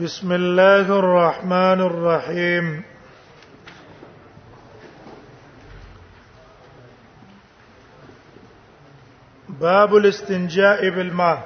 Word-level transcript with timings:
بسم 0.00 0.32
الله 0.32 0.88
الرحمن 0.90 1.80
الرحيم 1.80 2.82
باب 9.60 9.94
الاستنجاء 9.96 10.88
بالماء 10.90 11.38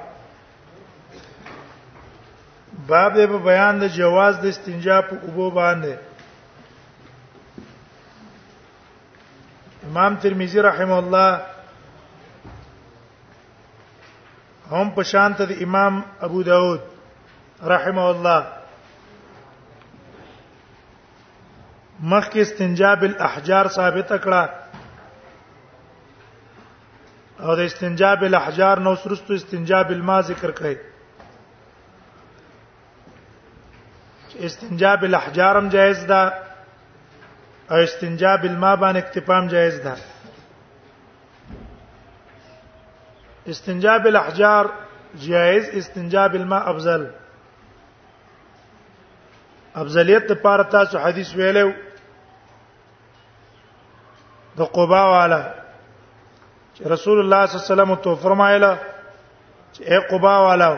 باب 2.89 3.13
دې 3.15 3.27
په 3.27 3.37
بیان 3.43 3.79
د 3.79 3.87
جواز 3.91 4.39
د 4.39 4.45
استنجاء 4.45 5.01
په 5.09 5.15
اوبو 5.27 5.51
باندې 5.51 5.93
امام 9.87 10.15
ترمذی 10.15 10.59
رحم 10.59 10.91
الله 10.91 11.41
هم 14.71 14.89
په 14.95 15.03
شانته 15.03 15.45
د 15.45 15.51
امام 15.63 16.03
ابو 16.21 16.43
داود 16.43 16.96
رحمه 17.65 18.01
الله 18.09 18.45
مخک 22.03 22.31
استنجا 22.37 22.93
بالاحجار 22.95 23.67
ثابت 23.67 24.09
کړه 24.23 24.49
او 27.43 27.55
د 27.55 27.59
استنجا 27.59 28.13
بالاحجار 28.15 28.77
نو 28.79 28.95
سرستو 28.95 29.33
استنجا 29.33 29.81
بالما 29.83 30.21
ذکر 30.21 30.51
کړي 30.51 30.77
استنجا 34.45 34.95
بالاحجار 34.95 35.57
هم 35.57 35.69
جایز 35.69 36.05
ده 36.05 36.33
او 37.71 37.77
استنجا 37.77 38.35
بالما 38.37 38.75
باندې 38.75 38.97
اکتفام 38.97 39.47
جایز 39.47 39.79
ده 39.79 39.95
استنجا 43.47 43.97
بالاحجار 43.97 44.65
جایز 45.15 45.69
استنجا 45.69 46.27
بالما 46.27 46.57
افضل 46.71 47.07
افضلیت 49.81 50.23
لپاره 50.31 50.63
تاسو 50.73 50.95
حدیث 51.05 51.29
ویلو 51.39 51.69
د 54.59 54.61
قبا 54.77 55.01
والا 55.11 55.41
چې 56.75 56.81
رسول 56.93 57.17
الله 57.23 57.41
صلی 57.45 57.57
الله 57.57 57.59
علیه 57.61 57.73
وسلم 57.73 57.91
تو 58.05 58.11
فرمایله 58.23 58.71
چې 59.73 59.81
اے 59.89 59.97
قبا 60.11 60.35
والا 60.43 60.69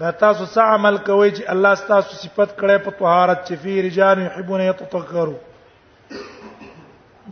دا 0.00 0.08
تاسو 0.10 0.46
څه 0.46 0.60
عمل 0.60 0.96
کوئ 1.10 1.30
چې 1.30 1.44
الله 1.54 1.72
تاسو 1.92 2.10
صفت 2.24 2.50
کړي 2.60 2.78
په 2.88 2.96
طهارت 3.04 3.46
چې 3.46 3.54
فی 3.62 3.72
رجال 3.88 4.16
یحبون 4.24 4.60
یتطهروا 4.66 5.40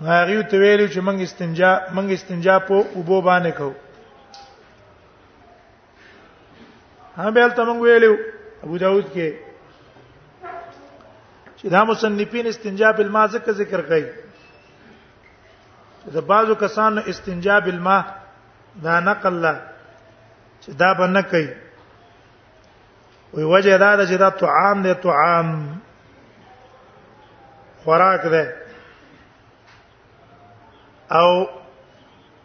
هغه 0.03 0.43
ته 0.43 0.59
ویلو 0.59 0.89
چې 0.89 0.99
موږ 0.99 1.23
استنجا 1.27 1.73
موږ 1.97 2.09
استنجا 2.21 2.57
په 2.71 2.75
اوبو 3.03 3.21
باندې 3.23 3.51
کوو 3.59 3.75
هم 7.17 7.35
بیل 7.35 7.51
ته 7.59 7.63
موږ 7.65 7.77
ویلو 7.91 8.13
ابو 8.65 8.75
داود 8.87 9.05
کې 9.15 9.29
چې 11.61 11.67
دا 11.69 11.85
مصنفین 11.85 12.47
استنجا 12.47 12.89
بالماء 12.97 13.27
ذکر 13.37 13.81
کوي 13.91 14.05
چې 16.03 16.11
د 16.17 16.27
بعضو 16.31 16.55
کسانو 16.61 17.01
استنجا 17.13 17.59
بالماء 17.67 18.03
دا 18.83 19.01
نقل 19.01 19.35
لا 19.47 19.55
چې 20.63 20.71
دا 20.83 20.93
به 21.01 21.07
نه 21.17 21.23
کوي 21.23 21.49
وی 23.35 23.45
وجه 23.55 23.79
دا 23.79 23.91
ده 23.97 24.07
چې 24.07 24.17
دا 24.19 24.31
طعام 24.45 24.83
دی 24.83 24.95
طعام 25.03 25.47
خوراک 27.85 28.23
دی 28.37 28.45
او 31.19 31.29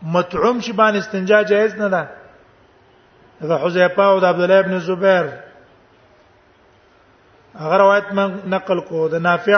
مطعوم 0.01 0.59
شی 0.59 0.71
باندې 0.73 0.97
استنجا 0.97 1.41
جایز 1.53 1.75
نه 1.75 1.87
ده 1.95 2.09
دا 3.49 3.57
حذیفه 3.65 4.03
او 4.03 4.19
د 4.19 4.25
عبد 4.33 4.41
الله 4.43 4.59
ابن 4.63 4.79
زبیر 4.89 5.33
هغه 7.61 7.77
روایت 7.77 8.11
ما 8.17 8.25
نقل 8.55 8.79
کو 8.89 9.07
د 9.09 9.15
نافع 9.23 9.57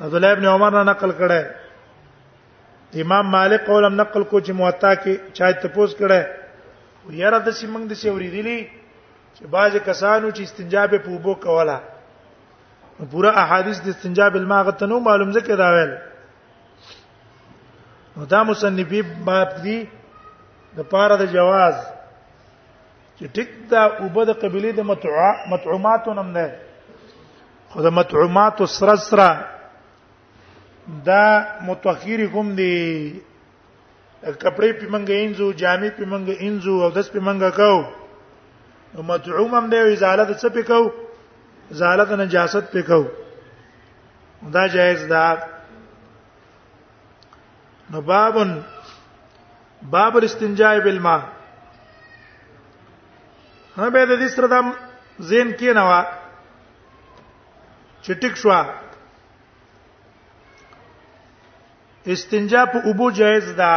عبد 0.00 0.14
الله 0.14 0.30
ابن 0.36 0.44
عمر 0.46 0.72
نه 0.76 0.82
نقل 0.90 1.10
کړه 1.20 1.42
امام 3.04 3.26
مالک 3.32 3.62
قولم 3.66 3.94
نقل 4.00 4.22
کو 4.30 4.40
چې 4.46 4.52
موطا 4.58 4.92
کې 5.02 5.12
چا 5.38 5.46
ته 5.62 5.68
پوس 5.76 5.90
کړه 6.00 6.20
یاره 7.22 7.38
د 7.46 7.56
سیمنګ 7.60 7.84
د 7.92 7.98
سیوري 8.02 8.28
دي 8.34 8.58
چې 9.36 9.42
باج 9.54 9.72
کسانو 9.88 10.30
چې 10.36 10.42
استنجا 10.42 10.82
په 10.92 10.98
پوبو 11.06 11.34
کوله 11.46 11.78
پورا 13.14 13.30
احادیث 13.42 13.78
د 13.84 13.88
استنجا 13.94 14.28
بالماء 14.36 14.60
غتنو 14.68 15.00
معلوم 15.08 15.32
ځکه 15.38 15.54
دا 15.62 15.68
ویل 15.78 15.92
نو 18.16 18.24
دا 18.34 18.42
مصنفی 18.52 19.02
باب 19.30 19.50
دی 19.66 19.76
د 20.76 20.80
پاره 20.94 21.16
د 21.22 21.32
جواز 21.32 21.76
چې 23.22 23.28
ټیک 23.38 23.50
دا 23.70 23.82
وبد 24.04 24.28
قبيله 24.42 24.70
د 24.78 24.80
متعومات 25.52 26.04
نم 26.18 26.28
نه 26.36 26.46
خو 27.72 27.82
د 27.86 27.92
متعومات 27.98 28.56
سره 28.76 28.94
سره 29.02 29.28
دا 31.08 31.24
متخيري 31.66 32.26
کوم 32.34 32.48
دي 32.60 32.72
کپڑے 34.42 34.72
په 34.78 34.86
منګه 34.92 35.14
انځو 35.24 35.46
جامې 35.60 35.90
په 35.98 36.04
منګه 36.14 36.34
انځو 36.46 36.74
او 36.86 36.88
دس 36.96 37.08
په 37.16 37.20
منګه 37.26 37.50
کو 37.58 37.72
متعوم 39.10 39.54
هم 39.58 39.70
دی 39.74 39.82
ازاله 39.82 40.24
د 40.30 40.40
څه 40.42 40.48
په 40.54 40.62
کو 40.62 40.80
ازاله 41.76 42.04
د 42.14 42.20
نجاست 42.22 42.72
په 42.72 42.82
کو 42.88 43.00
دا 44.56 44.64
جایز 44.72 45.04
ده 45.06 45.42
نو 47.94 48.00
بابن 48.10 48.58
باب 49.94 50.16
الاستنجاء 50.16 50.74
بالماء 50.88 51.20
هم 53.76 53.90
به 53.94 54.02
د 54.08 54.12
دې 54.20 54.28
سره 54.34 54.48
د 54.52 54.56
زین 55.28 55.48
کې 55.58 55.70
نه 55.78 55.84
وا 55.88 56.00
چټک 58.04 58.34
شو 58.42 58.50
استنجا 62.12 62.62
په 62.72 62.78
ابو 62.90 63.06
جایز 63.18 63.46
ده 63.60 63.72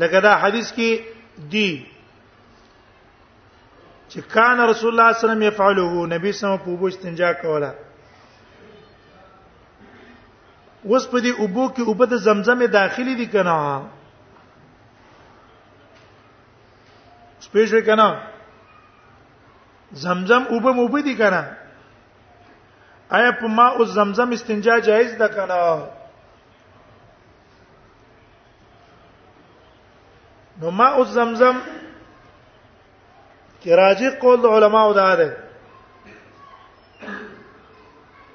لکه 0.00 0.18
دا 0.26 0.32
حدیث 0.44 0.68
کې 0.76 0.90
دی 1.52 1.70
چې 4.10 4.18
کان 4.34 4.56
رسول 4.70 4.90
الله 4.92 5.08
صلی 5.12 5.12
الله 5.12 5.12
علیه 5.18 5.28
وسلم 5.28 5.46
یفعلوه 5.52 5.94
نبی 6.14 6.30
سم 6.40 6.56
په 6.64 6.68
ابو 6.74 6.86
استنجا 6.92 7.32
کوله 7.42 7.70
اوس 10.88 11.04
په 11.10 11.18
دې 11.24 11.32
ابو 11.44 11.64
کې 11.74 11.82
اوبه 11.88 12.06
د 12.06 12.14
زمزمې 12.28 12.66
داخلي 12.78 13.14
دي 13.20 13.26
کنه 13.26 13.56
سپیشو 17.44 17.80
کنه 17.80 18.18
زمزم 19.92 20.42
اوبه 20.50 20.72
موبه 20.72 21.02
دي 21.02 21.16
کنه 21.16 21.56
آیا 23.10 23.32
په 23.32 23.46
ما 23.46 23.66
او 23.68 23.84
زمزم 23.84 24.30
استنجا 24.32 24.80
جایز 24.80 25.12
ده 25.18 25.28
کنه 25.28 25.82
نو 30.60 30.70
ما 30.70 30.86
او 30.88 31.04
زمزم 31.04 31.56
کې 33.62 33.68
راجی 33.70 34.10
قول 34.10 34.40
د 34.42 34.46
علماو 34.46 34.94
دا 34.94 35.14
ده 35.16 35.36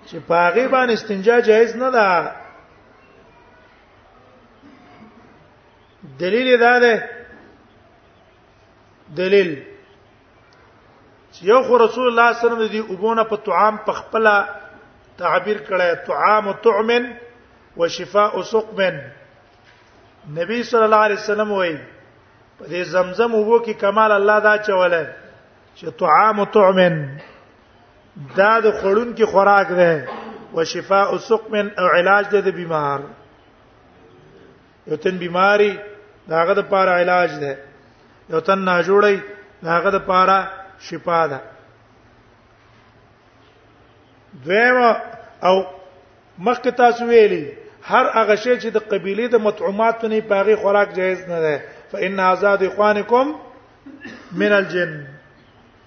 چې 0.08 0.16
پاغي 0.28 0.68
باندې 0.68 0.94
استنجا 0.94 1.42
جایز 1.42 1.76
نه 1.76 1.90
ده 1.92 2.32
دلیل 6.20 6.60
دا 6.60 6.80
ده 6.80 7.19
دلیل 9.18 9.54
چې 11.32 11.40
یو 11.46 11.62
خو 11.68 11.78
رسول 11.86 12.08
الله 12.08 12.34
صلی 12.34 12.48
الله 12.50 12.58
علیه 12.58 12.66
وسلم 12.66 12.66
دې 12.88 12.92
وبونه 12.92 13.24
په 13.24 13.36
طعام 13.46 13.78
په 13.86 13.92
خپل 14.02 14.28
تعبیر 15.18 15.58
کړی 15.58 15.96
طعام 16.08 16.52
طعم 16.66 16.92
وشفاء 17.78 18.30
سقم 18.52 18.80
نبی 20.40 20.64
صلی 20.70 20.84
الله 20.84 21.04
علیه 21.08 21.18
وسلم 21.22 21.52
وایي 21.52 21.76
په 22.60 22.66
دې 22.66 22.88
زمزم 22.96 23.36
وبو 23.36 23.60
کې 23.60 23.72
کمال 23.86 24.12
الله 24.18 24.40
دا 24.48 24.56
چولای 24.70 25.04
چې 25.76 25.88
طعام 26.02 26.44
طعم 26.46 27.10
دا 28.38 28.60
د 28.60 28.72
خړون 28.82 29.18
کې 29.18 29.24
خوراک 29.24 29.72
ده 29.72 30.08
او 30.54 30.64
شفاء 30.74 31.08
سقم 31.30 31.56
او 31.58 31.88
علاج 31.98 32.26
ده 32.30 32.42
د 32.50 32.56
بیمار 32.62 33.00
یو 34.92 34.96
تن 35.02 35.18
بیماری 35.18 35.74
داغه 36.30 36.54
د 36.54 36.62
پاره 36.70 36.92
علاج 37.02 37.32
ده 37.42 37.58
یو 38.30 38.40
تن 38.42 38.58
نه 38.68 38.76
جوړي 38.90 39.16
هغه 39.74 39.90
د 39.96 39.98
پاره 40.10 40.38
شفا 40.88 41.22
ده 41.32 41.40
دویو 44.44 44.88
او 45.48 45.56
مخک 46.46 46.66
تاسو 46.82 47.06
ویلي 47.10 47.42
هر 47.92 48.06
هغه 48.20 48.36
شی 48.44 48.54
چې 48.62 48.68
د 48.74 48.78
قبيله 48.92 49.26
د 49.32 49.36
مطعومات 49.48 50.04
نه 50.12 50.20
پاغي 50.34 50.56
خوراک 50.64 50.90
جایز 51.00 51.20
نه 51.30 51.40
ده 51.46 51.56
فإن 51.92 52.20
آزاد 52.20 52.62
إخوانكم 52.64 53.26
من 54.42 54.52
الجن 54.60 54.94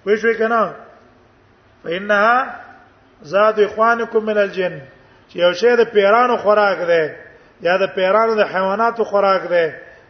وشو 0.05 0.33
کنه 0.39 0.75
فإنها 1.83 2.61
زاد 3.33 3.59
إخوانكم 3.59 4.25
من 4.29 4.37
الجن 4.37 4.81
چې 5.29 5.35
یو 5.43 5.53
شی 5.61 5.75
د 5.81 5.91
پیرانو 5.93 6.37
خوراک 6.37 6.77
ده 6.93 7.03
یا 7.67 7.77
د 7.83 7.95
پیرانو 7.95 8.35
د 8.41 8.53
حیواناتو 8.53 9.03
خوراک 9.11 9.47
ده 9.53 9.65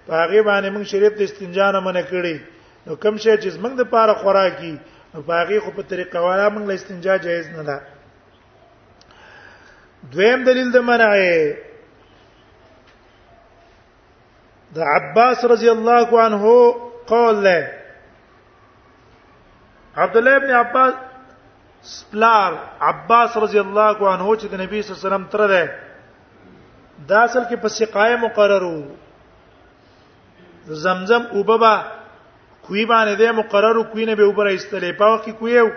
په 0.07 0.13
هغه 0.21 0.41
باندې 0.43 0.69
موږ 0.75 0.83
شریعت 0.91 1.19
استنجا 1.25 1.67
نه 1.71 1.79
منع 1.87 2.01
کړی 2.11 2.37
نو 2.85 2.95
کوم 3.03 3.17
شی 3.25 3.35
چې 3.41 3.49
موږ 3.65 3.73
د 3.75 3.83
پاره 3.91 4.13
خوراکي 4.23 4.71
نو 5.13 5.21
په 5.27 5.33
هغه 5.41 5.59
خو 5.65 5.71
په 5.75 5.81
طریقه 5.91 6.19
والا 6.25 6.47
موږ 6.49 6.63
له 6.67 6.73
استنجا 6.79 7.17
جایز 7.27 7.47
نه 7.57 7.63
ده 7.63 7.81
دویم 10.15 10.43
دلیل 10.49 10.71
د 10.73 10.77
منع 10.89 11.07
د 14.75 14.85
عباس 14.95 15.45
رضی 15.53 15.69
الله 15.69 16.21
عنه 16.25 16.51
قول 17.13 17.43
له 17.43 17.71
عبد 20.03 20.17
الله 20.21 20.35
ابن 20.41 20.51
عباس 20.59 20.93
سپلار 21.93 22.53
عباس 22.89 23.37
رضی 23.43 23.59
الله 23.63 24.07
عنه 24.11 24.35
چې 24.37 24.45
د 24.45 24.55
نبی 24.63 24.81
صلی 24.81 24.91
الله 24.91 24.99
علیه 24.99 25.07
وسلم 25.09 25.25
تر 25.37 25.47
ده 25.47 25.75
دا 27.07 27.19
اصل 27.29 27.39
کې 27.49 27.55
په 27.63 27.67
سقای 27.77 28.15
مقررو 28.25 28.81
زمزم 30.67 31.23
وببا 31.37 31.75
کوی 32.67 32.85
باندې 32.85 33.15
د 33.19 33.35
مقرر 33.37 33.81
کوی 33.93 34.05
نه 34.09 34.15
به 34.19 34.25
وبره 34.27 34.53
استلې 34.55 34.97
پاو 34.99 35.17
کی 35.25 35.31
کویو 35.39 35.69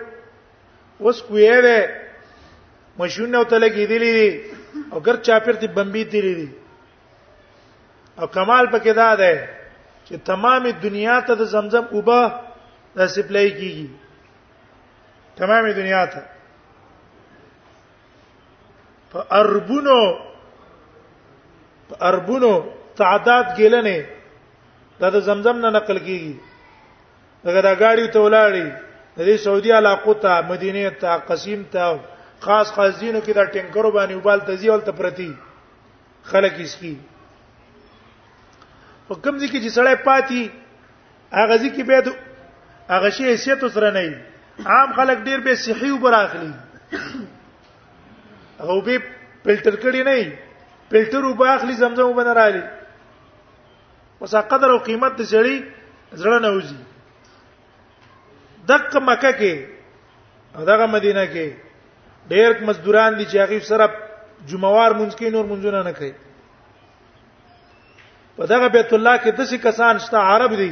اوس 1.07 1.21
کوی 1.31 1.47
و 1.49 1.87
مشونه 2.99 3.43
ته 3.43 3.59
لګیدلې 3.59 4.15
دي 4.15 4.41
او 4.91 4.99
ګر 5.01 5.17
چاپیر 5.29 5.55
ته 5.63 5.67
بمبي 5.79 6.03
دي 6.13 6.21
دي 6.27 6.47
او 8.19 8.27
کمال 8.35 8.67
پکې 8.67 8.91
دا 9.01 9.15
ده 9.15 9.49
چې 10.05 10.13
تمام 10.31 10.69
دنیا 10.83 11.19
ته 11.21 11.33
د 11.35 11.43
زمزم 11.55 11.85
اوبه 11.91 12.39
د 12.95 13.07
سپلای 13.17 13.49
کیږي 13.49 13.87
تمام 15.43 15.71
دنیا 15.81 16.05
ته 16.05 16.21
په 19.11 19.23
اربونو 19.39 20.01
په 21.89 21.95
اربونو 22.07 22.53
تعداد 23.01 23.45
ګلنه 23.57 24.16
دا 25.01 25.09
د 25.15 25.19
زمزم 25.27 25.57
نه 25.63 25.69
نقل 25.79 25.97
کیږي 25.97 26.35
دغه 27.47 27.61
دا 27.65 27.73
غاړي 27.81 28.07
ته 28.15 28.19
ولاړی 28.19 28.67
د 29.17 29.19
دې 29.27 29.37
سعودي 29.47 29.71
علاقو 29.79 30.13
ته 30.23 30.41
مدینه 30.51 30.89
ته 31.01 31.11
قسیم 31.31 31.63
ته 31.71 31.99
خاص 32.45 32.71
خاص 32.77 32.93
دینو 33.01 33.19
کې 33.19 33.33
دا 33.39 33.43
ټینکرو 33.45 33.91
باندې 33.91 34.15
وبال 34.19 34.39
تزیول 34.47 34.81
ته 34.87 34.91
پرتی 35.01 35.27
خلک 36.31 36.53
اسکی 36.65 36.95
حکم 39.09 39.37
ځکه 39.37 39.57
چې 39.63 39.69
سړی 39.69 39.95
پاتې 39.95 40.49
هغه 41.41 41.57
ځکه 41.57 41.83
به 41.91 42.01
د 42.01 42.15
هغه 42.89 43.09
شی 43.17 43.25
حیثیت 43.29 43.65
سره 43.77 43.91
نه 43.91 44.21
عام 44.73 44.91
خلک 44.99 45.17
ډیر 45.29 45.39
به 45.45 45.55
صحیح 45.63 45.93
وبر 45.93 46.13
اخلي 46.13 46.53
هغه 48.59 48.81
به 48.81 49.01
فلټر 49.45 49.75
کړی 49.85 50.07
نه 50.09 50.37
فلټر 50.91 51.25
وباخلی 51.27 51.73
زمزم 51.83 52.05
وبنرالي 52.11 52.63
اوس 54.19 54.35
قدر 54.49 54.69
او 54.71 54.77
قیمت 54.89 55.13
د 55.19 55.27
سړي 55.33 55.55
زړه 56.21 56.39
نه 56.43 56.49
وځي 56.55 56.77
دغه 58.69 58.99
مکه 59.07 59.31
کې 59.39 59.53
دغه 60.69 60.85
مدینه 60.93 61.25
کې 61.33 61.47
ډېر 62.29 62.51
مزدوران 62.69 63.17
دي 63.19 63.25
چې 63.31 63.37
هغه 63.43 63.59
سره 63.71 63.85
جمعوار 64.53 64.91
مونږ 64.99 65.11
کې 65.17 65.27
نور 65.37 65.45
مونږ 65.45 65.63
نه 65.87 65.93
کوي 65.93 66.13
په 68.37 68.45
دغه 68.45 68.67
بیت 68.75 68.93
الله 68.95 69.15
کې 69.17 69.31
داسې 69.37 69.57
کسان 69.65 69.99
شته 70.05 70.17
عرب 70.29 70.53
دي 70.61 70.69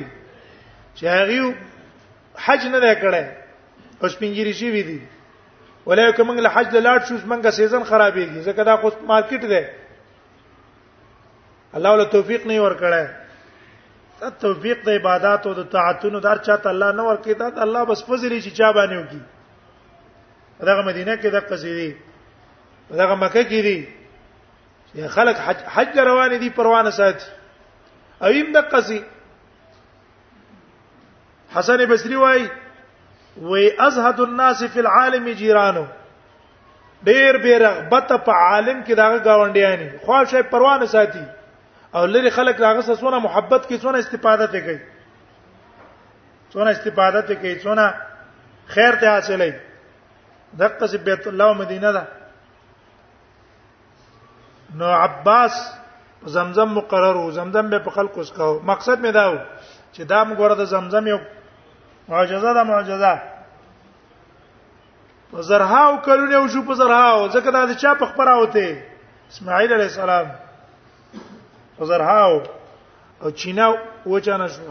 چې 0.96 1.06
هغه 1.06 1.56
حج 2.46 2.62
نه 2.72 2.80
دی 2.86 2.94
کړی 3.02 3.24
او 4.02 4.10
سپینګری 4.16 4.54
شي 4.62 4.72
وی 4.78 4.84
دي 4.88 5.00
ولیکه 5.92 6.24
موږ 6.24 6.38
له 6.48 6.54
حج 6.56 6.74
لاړ 6.78 7.00
شو 7.08 7.16
موږ 7.30 7.50
سیزن 7.60 7.84
خرابېږي 7.84 8.42
ځکه 8.48 8.64
دا 8.72 8.76
خو 8.82 8.90
مارکیټ 9.08 9.42
دی 9.54 9.64
الله 11.80 11.90
ول 11.94 12.06
توفیق 12.18 12.46
نه 12.54 12.60
ور 12.66 12.78
کړای 12.82 13.06
توفیق 14.42 14.84
د 14.86 14.90
عبادت 14.90 15.48
او 15.48 15.54
د 15.54 15.68
طاعتونو 15.72 16.20
در 16.20 16.38
چاته 16.38 16.70
الله 16.70 16.92
نه 16.92 17.04
ورکې 17.08 17.34
دا 17.40 17.62
الله 17.68 17.84
بس 17.86 18.04
فضل 18.06 18.40
شي 18.42 18.52
چا 18.52 18.72
باندې 18.72 18.98
وکي 18.98 19.22
دغه 20.60 20.82
مدینه 20.86 21.18
کې 21.18 21.28
د 21.28 21.36
قصیدې 21.36 21.96
دغه 23.02 23.16
مکه 23.16 23.44
کې 23.44 23.62
دي 23.68 23.88
چې 24.90 25.08
خلک 25.18 25.36
حج 25.48 25.58
حج 25.76 26.00
روان 26.00 26.38
دي 26.40 26.50
پروانه 26.50 26.90
ساتي 26.90 27.26
او 28.22 28.28
ایم 28.32 28.52
د 28.58 28.70
قصی 28.76 29.04
حسن 31.58 31.86
بصری 31.86 32.16
وای 32.16 32.48
وی 33.42 33.72
ازهد 33.80 34.20
الناس 34.20 34.64
فی 34.74 34.80
العالم 34.80 35.30
جیرانو 35.44 35.86
ډیر 37.06 37.38
بیرغبته 37.44 38.18
په 38.18 38.32
عالم 38.32 38.84
کې 38.84 38.92
دغه 38.92 39.20
گاونډیان 39.20 40.06
خو 40.06 40.24
شي 40.34 40.42
پروانه 40.54 40.86
ساتي 40.96 41.32
او 41.96 42.06
لری 42.06 42.30
خلک 42.30 42.56
راغه 42.62 42.82
سونه 42.96 43.20
محبت 43.20 43.68
کې 43.68 43.76
سونه 43.82 43.98
استفاده 43.98 44.48
ته 44.48 44.62
کوي 44.62 44.80
سونه 46.54 46.70
استفاده 46.72 47.22
ته 47.22 47.36
کوي 47.36 47.60
سونه 47.68 47.86
خیر 48.74 48.96
ته 49.04 49.08
حاصلې 49.10 49.54
دقه 50.62 50.88
سی 50.88 50.98
بیت 51.08 51.28
الله 51.32 51.54
مدینه 51.62 51.92
ده 52.00 52.08
نو 54.80 54.86
عباس 55.00 55.64
زمزم 56.36 56.70
مقرر 56.80 57.16
وو 57.18 57.32
زمزم 57.32 57.70
به 57.70 57.80
په 57.80 57.92
خلکو 58.00 58.20
اسکاو 58.22 58.60
مقصد 58.72 59.02
مې 59.06 59.12
دا 59.14 59.32
و 59.34 59.38
چې 59.94 60.02
دا 60.12 60.26
موږ 60.26 60.56
د 60.56 60.64
زمزم 60.76 61.08
یو 61.08 61.20
معجزه 62.08 62.54
ده 62.54 62.64
معجزه 62.64 63.18
په 65.32 65.42
زرهاو 65.42 66.02
کلو 66.06 66.26
نه 66.26 66.38
وشو 66.40 66.62
په 66.70 66.74
زرهاو 66.80 67.30
ځکه 67.36 67.52
دا 67.52 67.68
چې 67.74 68.00
په 68.00 68.06
خبره 68.06 68.40
وته 68.40 68.84
اسماعیل 69.34 69.72
علیه 69.74 69.86
السلام 69.92 70.28
زرهاو 71.84 72.42
او 73.24 73.32
چینا 73.32 73.76
وچانه 74.06 74.48
شو 74.48 74.62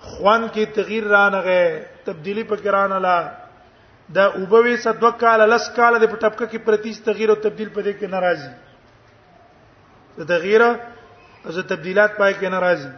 خوان 0.00 0.48
کې 0.48 0.74
تغییر 0.74 1.04
رانغه 1.04 1.86
تبدیلی 2.06 2.42
پکې 2.44 2.68
راناله 2.68 3.30
دا 4.16 4.26
وبوي 4.38 4.76
صدو 4.76 5.10
کال 5.10 5.48
لس 5.50 5.70
کال 5.76 5.98
د 6.00 6.04
پټپکه 6.12 6.46
کې 6.46 6.58
پرتیس 6.64 7.00
تغییر 7.08 7.28
او 7.30 7.34
تبديل 7.46 7.68
پدې 7.68 7.92
کې 7.98 8.06
ناراضي 8.06 8.50
د 10.18 10.22
تغییر 10.32 10.62
او 10.64 11.52
د 11.52 11.60
تبديلات 11.70 12.16
پای 12.16 12.34
کې 12.34 12.46
ناراضي 12.58 12.88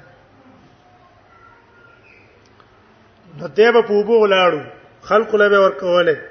نو 3.40 3.46
دیب 3.46 3.74
په 3.86 3.92
وبو 3.92 4.20
ولاړو 4.28 4.62
خلق 5.10 5.34
له 5.34 5.48
به 5.54 5.60
ورکوله 5.60 6.22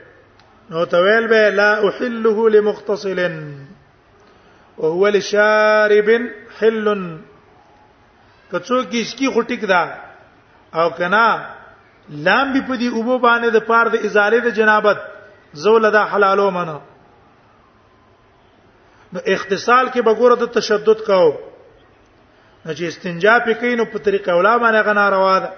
نو 0.69 0.85
تویل 0.93 1.27
به 1.33 1.49
لا 1.63 1.71
احله 1.87 2.49
لمختصلن 2.55 3.35
وهو 4.83 5.07
لشارب 5.09 6.09
حل 6.61 6.85
کڅو 8.51 8.77
کې 8.89 8.97
اسکی 9.01 9.27
غټیک 9.37 9.61
دا 9.69 9.81
او 10.81 10.87
کنا 10.97 11.25
لام 12.27 12.45
به 12.53 12.61
پدی 12.67 12.87
اوبو 12.89 13.15
باندې 13.23 13.51
د 13.55 13.59
پاره 13.71 13.89
د 13.95 13.97
ازاله 14.09 14.39
د 14.45 14.47
جنابت 14.59 14.97
زول 15.63 15.83
دا 15.95 16.03
حلالو 16.13 16.47
منه 16.59 16.77
نو 19.15 19.19
اختصال 19.25 19.89
کې 19.89 20.01
بګوره 20.09 20.35
د 20.43 20.45
تشدد 20.59 20.99
کاو 21.09 21.27
نو 22.65 22.69
چې 22.73 22.81
استنجا 22.91 23.35
پکې 23.39 23.71
نو 23.81 23.85
په 23.95 23.99
طریقه 24.07 24.29
اوله 24.35 24.53
باندې 24.63 24.85
غنا 24.91 25.05
روا 25.15 25.35
ده 25.47 25.51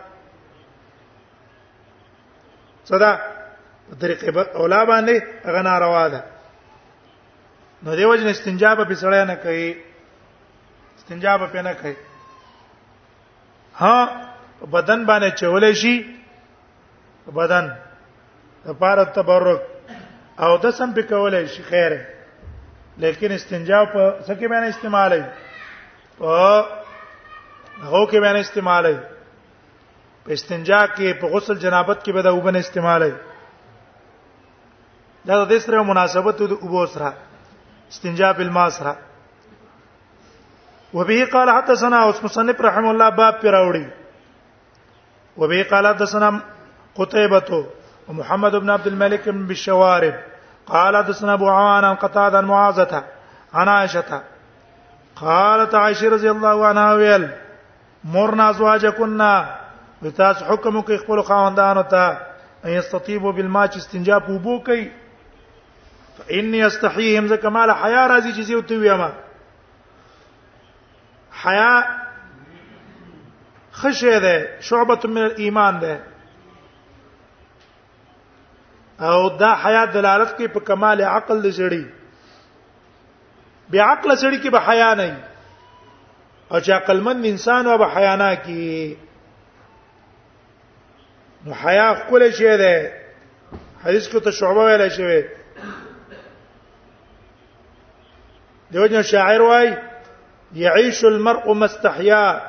صدا 2.91 3.11
په 3.89 3.95
طریقه 4.05 4.27
اوله 4.31 4.81
باندې 4.93 5.49
غنا 5.59 5.75
روا 5.79 6.05
ده 6.15 6.21
نو 7.83 7.95
دیو 7.95 8.15
جن 8.15 8.27
استنجا 8.27 8.73
په 8.75 8.95
سړی 9.01 9.25
نه 9.27 9.35
کوي 9.43 9.73
استنجا 10.97 11.37
په 11.43 11.61
نه 11.67 11.73
کوي 11.81 11.95
ها 13.81 13.97
بدن 14.61 15.05
باندې 15.09 15.29
چولې 15.41 15.71
شي 15.81 15.95
بدن 17.37 17.65
لپاره 18.67 19.03
تبرک 19.17 19.61
او 20.47 20.51
د 20.63 20.65
سم 20.79 20.89
په 20.97 21.01
کولې 21.11 21.41
شي 21.53 21.61
خیره 21.69 22.01
لیکن 23.05 23.29
استنجا 23.37 23.79
په 23.95 24.03
سکه 24.27 24.47
باندې 24.47 24.69
استعمالي 24.75 25.21
او 25.23 25.27
هغه 27.83 28.05
کې 28.11 28.19
باندې 28.19 28.39
استعمالي 28.47 28.95
په 30.25 30.31
استنجا 30.37 30.81
کې 30.97 31.07
په 31.23 31.27
غسل 31.35 31.57
جنابت 31.63 31.99
کې 32.03 32.11
به 32.19 32.25
د 32.27 32.29
وبن 32.39 32.55
استعمالي 32.63 33.11
دا 35.25 35.33
د 35.45 35.49
دې 35.49 35.59
سره 35.69 35.83
مناسبت 35.93 36.35
د 36.43 36.45
وبو 36.67 36.85
سره 36.95 37.11
استنجاء 37.91 38.33
بالماء 38.33 38.69
سره 38.69 38.97
وبه 40.93 41.25
قال 41.33 41.49
حدثنا 41.51 42.03
اوس 42.03 42.23
مصنف 42.23 42.61
رحم 42.61 42.85
الله 42.85 43.09
باب 43.09 43.35
پیراوړي 43.41 43.85
وبه 45.37 45.63
قال 45.71 45.87
حدثنا 45.87 46.39
قتيبة 46.97 47.65
ومحمد 48.07 48.55
بن 48.55 48.69
عبد 48.69 48.87
الملك 48.87 49.29
بن 49.29 49.45
بشوارب 49.47 50.13
قال 50.65 50.97
حدثنا 50.97 51.33
ابو 51.33 51.49
عوان 51.49 51.83
عن 51.83 51.95
قتادة 51.95 52.37
عن 52.37 52.45
معاذة 52.45 53.03
عن 53.53 53.67
عائشة 53.67 54.21
قالت 55.15 55.75
عائشة 55.75 56.09
رضي 56.09 56.31
الله 56.31 56.65
عنها 56.67 56.93
ويل 56.93 57.29
مرنا 58.03 58.49
ازواجكن 58.49 59.41
وتاس 60.01 60.43
حکم 60.43 60.81
کوي 60.81 60.97
خپل 60.97 61.21
خاوندانو 61.21 61.81
تا 61.81 62.09
ان 62.65 62.69
استطيبوا 62.71 63.31
بالماء 63.31 63.77
استنجاب 63.77 64.29
وبو 64.29 64.59
فإني 66.27 66.67
استحيهم 66.67 67.27
ز 67.27 67.33
کمال 67.41 67.71
حیا 67.83 68.03
راځي 68.13 68.31
چې 68.31 68.41
زه 68.51 68.61
تو 68.71 68.83
یم 68.85 69.03
حیا 71.43 71.73
خشه 73.81 74.17
ده 74.25 74.35
شعبه 74.71 75.01
من 75.07 75.21
الايمان 75.25 75.73
ده 75.85 75.95
او 79.09 79.19
دا 79.43 79.51
حیا 79.63 79.83
دلالت 79.93 80.31
کوي 80.37 80.47
په 80.55 80.59
کمال 80.71 80.99
عقل 81.13 81.37
د 81.47 81.49
سړي 81.59 81.83
بیا 83.73 83.83
عقل 83.93 84.09
سړي 84.17 84.43
کې 84.43 84.47
به 84.57 84.61
حیا 84.69 84.91
نه 85.01 85.11
او 86.51 86.59
چې 86.59 86.69
عقلمند 86.81 87.19
انسان 87.33 87.63
و 87.67 87.77
به 87.85 87.91
حیا 87.97 88.13
نه 88.23 88.31
کی 88.47 88.71
نو 91.45 91.51
حیا 91.65 91.87
خپل 92.05 92.21
شی 92.37 92.55
ده 92.57 92.93
حدیث 93.83 94.09
کې 94.09 94.23
ته 94.23 94.29
شعبه 94.43 94.61
ویل 94.65 94.83
شوی 95.01 95.21
دوجن 98.71 99.01
شاعر 99.03 99.41
وای 99.41 99.73
يعيش 100.55 101.05
المرء 101.05 101.53
ما 101.53 101.65
استحيا 101.65 102.41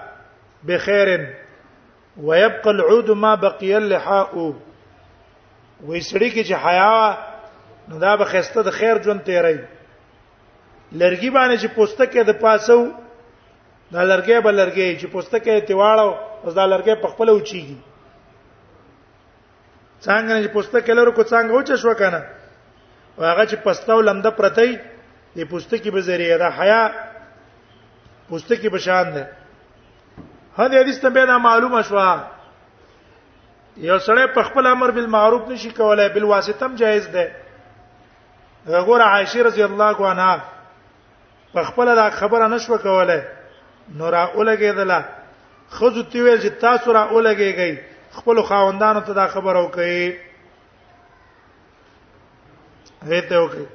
بخير 0.63 1.35
ويبقى 2.17 2.71
العود 2.71 3.11
ما 3.11 3.35
بقي 3.35 3.77
اللحاء 3.77 4.55
وې 5.87 6.01
سړی 6.01 6.31
کې 6.33 6.45
چې 6.49 6.55
حیا 6.65 7.19
نو 7.89 7.99
دا 7.99 8.17
به 8.17 8.25
خسته 8.25 8.63
د 8.65 8.71
خیر 8.79 8.99
جون 9.05 9.19
تیرې 9.25 9.59
لرګي 10.93 11.31
باندې 11.31 11.57
چې 11.57 11.67
پوستکه 11.77 12.23
د 12.23 12.33
پاسو 12.33 12.93
دا 13.93 14.05
لرګي 14.11 14.41
به 14.47 14.53
لرګي 14.53 15.01
چې 15.01 15.07
پوستکه 15.07 15.61
تیواړو 15.61 16.15
اوس 16.45 16.55
دا 16.59 16.67
لرګي 16.67 16.95
په 17.05 17.09
خپل 17.15 17.29
اوچیږي 17.29 17.77
څنګه 20.01 20.45
چې 20.45 20.47
پوستکه 20.57 20.95
لرو 21.01 21.13
کو 21.13 21.23
څنګه 21.23 21.51
اوچ 21.51 21.73
شو 21.73 21.95
کنه 21.95 22.25
او 23.19 23.25
هغه 23.25 23.45
چې 23.47 23.55
پستاو 23.65 24.01
لمده 24.01 24.31
پرتې 24.43 24.79
د 25.37 25.41
پوستکی 25.49 25.91
به 25.91 26.01
ذریعہ 26.01 26.39
دا 26.39 26.49
حیا 26.61 26.89
پوستکی 28.29 28.69
بشان 28.69 29.11
ده 29.15 29.29
هدا 30.59 30.81
حدیث 30.81 31.01
ته 31.01 31.11
به 31.11 31.37
معلومه 31.37 31.83
شو 31.89 31.97
یو 33.77 33.99
سړی 33.99 34.27
په 34.35 34.43
خپل 34.43 34.67
امر 34.67 34.91
بالمعروف 34.91 35.49
نشي 35.49 35.71
کولای 35.77 36.09
بل 36.15 36.25
واسطم 36.33 36.75
جایز 36.77 37.09
ده 37.09 37.35
غور 38.67 39.01
عائشه 39.03 39.39
رضی 39.43 39.63
الله 39.63 39.97
عنها 40.09 40.43
په 41.55 41.65
خپل 41.69 41.95
دا 41.95 42.11
خبره 42.19 42.49
نشو 42.49 42.79
کولای 42.79 43.23
نو 43.99 44.11
را 44.11 44.27
اولګیدله 44.35 45.03
خزو 45.79 46.03
تی 46.03 46.21
ویل 46.21 46.41
چې 46.41 46.51
تاسو 46.61 46.93
را 46.93 47.09
اولګیږئ 47.11 47.77
خپل 48.13 48.43
خاوندانو 48.43 49.01
ته 49.01 49.13
دا 49.13 49.27
خبره 49.37 49.63
وکړي 49.69 50.15
هیته 53.13 53.41
وکړي 53.49 53.67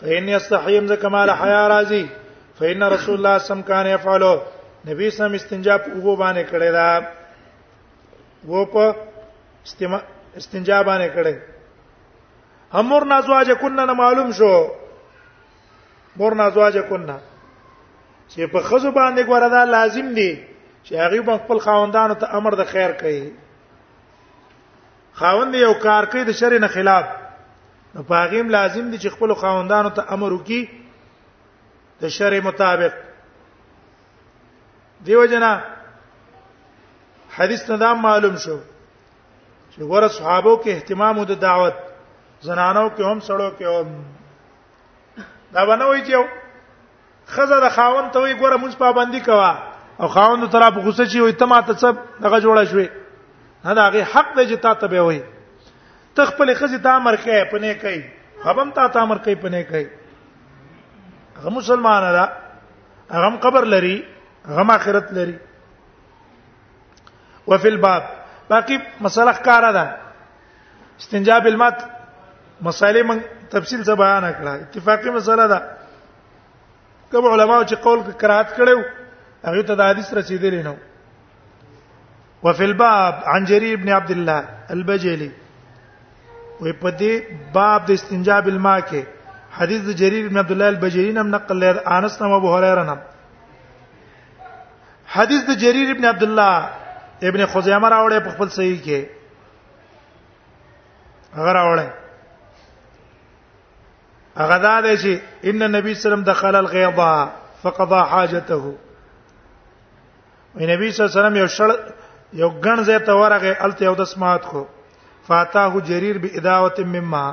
فإن 0.00 0.28
يستحيم 0.28 0.86
ذ 0.86 0.92
کمال 1.00 1.30
حیا 1.30 1.66
راضی 1.68 2.06
فإن 2.60 2.82
رسول 2.82 3.14
الله 3.14 3.38
سم 3.46 3.62
کان 3.62 3.86
يفعلوا 3.86 4.36
نبی 4.88 5.10
سم 5.10 5.34
استنجا 5.34 5.76
په 5.78 5.90
وګو 5.90 6.16
باندې 6.18 6.50
کړی 6.50 6.70
دا 6.70 7.06
وو 8.50 8.64
په 8.66 8.94
استنجا 10.36 10.82
باندې 10.82 11.16
کړی 11.16 11.34
همور 12.74 13.04
نازواج 13.14 13.50
کنه 13.60 13.84
نه 13.84 13.92
معلوم 14.02 14.32
شو 14.40 14.52
مور 16.22 16.34
نازواج 16.44 16.78
کنه 16.90 17.18
چې 18.28 18.40
په 18.54 18.60
خزو 18.70 18.90
باندې 18.90 19.22
ګوردا 19.22 19.64
لازم 19.76 20.14
دي 20.20 20.30
چې 20.84 20.92
هغه 21.06 21.38
خپل 21.44 21.58
خاوندانو 21.70 22.14
ته 22.24 22.36
امر 22.40 22.54
د 22.62 22.74
خیر 22.74 22.92
کوي 23.04 23.20
خاوند 25.22 25.54
یو 25.54 25.74
کار 25.84 26.04
کوي 26.14 26.24
د 26.28 26.38
شر 26.40 26.58
نه 26.60 26.66
خلاف 26.78 27.06
پاغیم 28.06 28.48
لازم 28.50 28.90
دي 28.90 28.96
چې 28.98 29.08
خپل 29.16 29.34
خاوندانو 29.34 29.90
ته 29.98 30.12
امر 30.16 30.32
وکړي 30.32 30.68
د 32.00 32.08
شرع 32.16 32.38
مطابق 32.44 32.92
دیو 35.06 35.24
جنا 35.32 35.52
حدیث 37.38 37.68
ندام 37.70 37.98
معلوم 38.02 38.36
شو 38.36 38.56
چې 39.70 39.78
ګوره 39.92 40.08
صحابه 40.18 40.52
کې 40.64 40.68
اهتمام 40.74 41.22
د 41.30 41.40
دعوت 41.46 41.74
زنانو 42.48 42.88
کې 42.96 43.00
هم 43.00 43.20
سړو 43.20 43.50
کې 43.58 43.64
هم 43.64 43.86
دا 45.56 45.64
باندې 45.66 45.84
وایي 45.88 46.04
چې 46.04 46.28
خزه 47.32 47.58
د 47.66 47.74
خاوند 47.78 48.10
ته 48.16 48.20
وي 48.20 48.34
ګوره 48.34 48.56
موږ 48.56 48.76
پابندي 48.84 49.20
کوا 49.30 49.50
او 50.00 50.08
خاوند 50.14 50.50
تر 50.54 50.70
په 50.70 50.80
غوسه 50.80 51.06
چې 51.06 51.16
وي 51.26 51.32
ته 51.42 51.46
ماته 51.54 51.74
څه 51.82 51.96
دغه 52.26 52.40
جوړه 52.40 52.68
شوې 52.68 52.88
نه 53.64 53.74
دا 53.80 53.88
غي 53.94 54.02
حق 54.14 54.34
دی 54.36 54.44
چې 54.54 54.60
تا 54.66 54.74
ته 54.82 54.86
به 54.94 55.00
وي 55.06 55.20
تخپل 56.18 56.52
خزي 56.60 56.78
ته 56.84 56.96
امر 57.00 57.16
کوي 57.24 57.42
پنه 57.50 57.72
کوي 57.74 58.02
هبم 58.46 58.70
ته 58.78 58.86
ته 58.94 59.02
امر 59.06 59.18
کوي 59.26 59.34
پنه 59.42 59.60
کوي 59.70 59.86
هغه 61.38 61.50
مسلمان 61.56 62.02
را 62.16 62.24
هغه 63.12 63.30
قبر 63.44 63.64
لري 63.74 63.94
هغه 64.48 64.76
آخرت 64.76 65.12
لري 65.18 65.36
وفي 67.52 67.68
الباب 67.74 68.02
باقي 68.50 68.80
مسله 69.06 69.32
کار 69.48 69.68
ده 69.72 69.96
استنجاب 71.00 71.46
المت 71.54 71.78
مسالې 72.66 73.02
من 73.08 73.20
تفصیل 73.50 73.82
څه 73.84 73.90
بیان 74.04 74.30
کړه 74.30 74.54
اتفاقی 74.66 75.10
مسله 75.10 75.46
ده 75.46 75.62
کوم 77.12 77.26
علما 77.34 77.64
چې 77.64 77.74
قول 77.74 78.12
کراهت 78.22 78.54
کړو 78.56 78.82
هغه 79.50 79.62
ته 79.62 79.74
د 79.82 79.90
حدیث 79.90 80.14
رسیدلی 80.20 80.62
نه 80.62 80.76
وفي 82.46 82.64
الباب 82.64 83.14
عن 83.34 83.44
جرير 83.52 83.76
بن 83.84 83.88
عبد 84.00 84.10
الله 84.20 84.44
البجلي 84.76 85.30
وې 86.62 86.72
په 86.82 86.88
دې 87.00 87.12
باب 87.54 87.80
د 87.88 87.90
استنجاب 87.98 88.44
الماء 88.54 88.80
کې 88.88 89.02
حدیث 89.58 89.80
د 89.88 89.90
جرير 90.00 90.24
بن 90.28 90.36
عبد 90.42 90.52
الله 90.52 90.68
البجري 90.74 91.10
نم 91.18 91.28
نقل 91.34 91.56
لري 91.64 91.80
انس 91.96 92.14
نم 92.22 92.32
ابو 92.38 92.48
هريره 92.56 92.82
نم 92.90 92.98
حدیث 95.14 95.40
د 95.50 95.52
جرير 95.62 95.88
بن 95.98 96.04
عبد 96.12 96.22
الله 96.26 96.54
ابن 97.30 97.40
خزیمه 97.52 97.88
راوړې 97.94 98.18
په 98.24 98.30
خپل 98.34 98.48
صحیح 98.56 98.78
کې 98.86 99.00
هغه 101.34 101.52
راوړې 101.58 101.86
هغه 104.40 104.56
دا 104.66 104.74
دی 104.86 104.94
چې 105.02 105.12
ان 105.50 105.58
نبی 105.76 105.90
صلی 105.90 105.90
الله 105.90 105.90
علیه 105.90 106.04
وسلم 106.08 106.24
دخل 106.32 106.54
الغیضه 106.62 107.12
فقضى 107.62 108.00
حاجته 108.14 108.56
وي 108.64 110.66
نبی 110.72 110.84
صلی 110.90 111.00
الله 111.04 111.12
علیه 111.12 111.20
وسلم 111.20 111.36
یو 111.42 111.48
شړ 111.58 111.70
یو 112.40 112.48
غن 112.64 112.78
زې 112.84 113.06
ته 113.10 113.14
ورغه 113.22 113.52
الته 113.68 113.82
یو 113.88 113.94
د 114.02 114.04
سمات 114.14 114.42
خو 114.50 114.62
فاتاه 115.28 115.80
جرير 115.80 116.18
باداوه 116.18 116.74
مما 116.78 117.26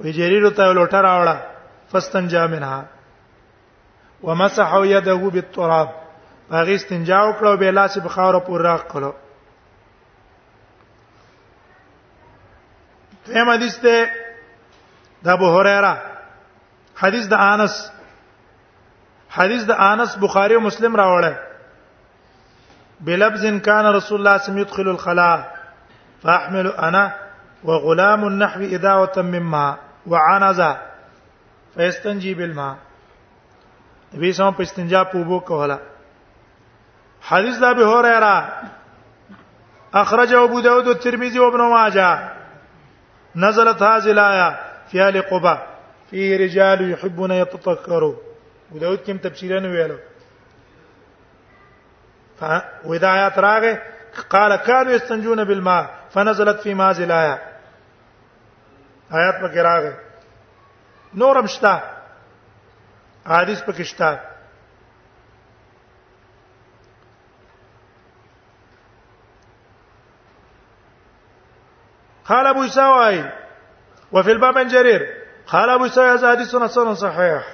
وی 0.00 0.12
جرير 0.12 0.44
ته 0.56 0.72
لوټه 0.74 0.94
راوړه 1.00 1.36
فاستنجا 1.92 2.46
منها 2.46 2.84
ومسح 4.22 4.74
يده 4.92 5.14
بالتراب 5.34 5.88
هغه 6.52 6.74
استنجا 6.74 7.18
وکړو 7.28 7.56
به 7.60 7.70
لاس 7.70 7.98
په 7.98 8.08
خاور 8.08 8.38
پور 8.46 8.60
راخ 8.60 8.82
کړو 8.92 9.10
دیم 13.26 13.50
حدیث 13.50 13.76
ته 13.78 14.10
د 15.24 15.28
ابو 15.28 15.48
هريره 15.56 15.94
حدیث 17.04 17.26
د 17.34 17.46
انس 17.46 17.80
حدیث 19.36 19.64
د 19.72 19.80
انس 19.90 20.16
بخاری 20.26 20.54
او 20.54 20.60
مسلم 20.68 20.96
راوړل 20.96 21.34
بلبز 23.00 23.46
کان 23.46 23.84
رسول 23.84 23.84
الله 23.86 23.98
صلی 24.02 24.16
الله 24.18 24.30
علیه 24.30 24.44
وسلم 24.44 24.58
يدخل 24.58 24.88
الخلاء 24.88 25.53
فاحمل 26.24 26.66
انا 26.66 27.14
وغلام 27.64 28.26
النحو 28.26 28.60
إداوة 28.60 29.12
مما 29.16 29.76
وعنزا 30.06 30.80
فيستنجي 31.74 32.34
بالماء 32.34 32.74
نبی 34.14 34.32
سم 34.32 34.50
په 34.50 34.62
استنجا 34.62 35.02
پوبو 35.12 35.40
کولا 35.40 35.76
حدیث 37.28 37.58
دا 37.58 37.72
به 37.72 37.86
هريره 37.86 38.52
اخرج 40.00 40.34
ابو 40.34 40.60
داود 40.60 40.86
والترمذي 40.88 41.38
وابن 41.38 41.58
ماجه 41.60 42.28
نزلت 43.36 43.82
هذه 43.82 44.10
الايه 44.10 44.60
في 44.90 45.08
ال 45.08 45.22
قباء 45.22 45.66
فيه 46.10 46.36
رجال 46.36 46.90
يحبون 46.90 47.30
يتطهروا 47.30 48.14
ابو 48.70 48.78
داود 48.78 48.98
کوم 49.06 49.16
تفسیرونه 49.16 49.68
ویلو 49.68 49.98
ف 52.40 52.44
واذا 52.84 53.12
آیات 53.12 53.38
راغه 53.38 53.82
قال 54.30 54.56
كانوا 54.56 54.92
يستنجون 54.92 55.44
بالماء 55.44 56.03
فنزلت 56.14 56.60
في 56.60 56.74
مازل 56.74 57.12
آية 57.12 57.42
آیات 59.12 59.34
پکې 59.42 59.56
راغی 59.58 59.90
نورم 61.14 61.46
شتا 61.46 61.78
حدیث 63.26 63.62
پکې 63.62 63.82
شتا 63.82 64.18
قال 72.24 72.46
ابو 72.46 72.64
يساوي 72.64 73.24
وفي 74.12 74.32
الباب 74.32 74.58
عن 74.58 74.68
جرير 74.68 75.06
قال 75.46 75.70
ابو 75.70 75.84
يساوي 75.86 76.12
هذا 76.14 76.30
حديث 76.32 76.56
حسن 76.56 76.94
صحيح 76.94 77.44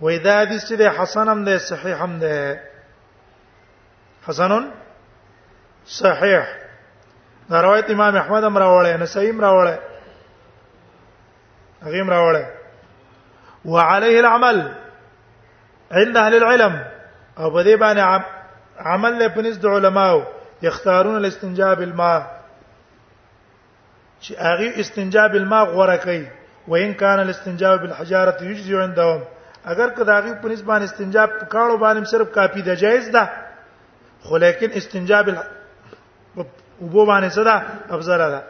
واذا 0.00 0.40
حديث 0.40 0.72
ده 0.72 0.90
حسن 0.90 1.28
ام 1.28 1.44
ده 1.44 1.58
صحيح 1.58 2.02
ام 2.02 2.18
ده 2.18 2.60
حسن 4.26 4.70
صحيح 5.86 6.65
دا 7.50 7.60
روایت 7.62 7.90
امام 7.90 8.14
احمد 8.16 8.44
هم 8.44 8.56
راوړی 8.62 8.94
نسائی 9.02 9.30
هم 9.30 9.40
راوړی 9.40 9.76
هغه 11.84 11.98
هم 12.02 12.10
راوړی 12.10 12.44
وعليه 13.70 14.18
العمل 14.20 14.58
عند 16.00 16.16
اهل 16.22 16.34
العلم 16.38 16.74
او 17.38 17.50
په 17.50 17.62
دې 17.64 17.76
باندې 17.76 18.24
عمل 18.92 19.12
له 19.18 19.28
پنس 19.36 19.56
د 19.64 19.76
علماو 19.76 20.22
یختارون 20.62 21.16
الاستنجاء 21.16 21.74
بالماء 21.82 22.20
چې 24.20 24.32
هغه 24.38 24.68
استنجاء 24.84 25.28
بالماء 25.28 25.64
غوړه 25.74 25.96
کوي 26.04 26.26
وان 26.68 26.94
کان 26.94 27.18
الاستنجاء 27.20 27.76
بالحجاره 27.76 28.38
یجزي 28.42 28.76
عندهم 28.76 29.20
اگر 29.64 29.88
که 29.90 30.04
داغي 30.04 30.34
په 30.42 30.48
نسبت 30.48 30.66
باندې 30.66 30.82
استنجاء 30.82 31.26
کاړو 31.26 31.76
باندې 31.82 32.04
صرف 32.12 32.30
کافی 32.32 32.62
د 32.62 32.74
جایز 32.76 33.08
ده 33.10 33.28
خو 34.22 34.36
لیکن 34.36 34.70
استنجاب 34.72 35.28
وبو 36.80 37.04
باندې 37.06 37.28
صدا 37.28 37.62
افضل 37.90 38.18
ده 38.18 38.42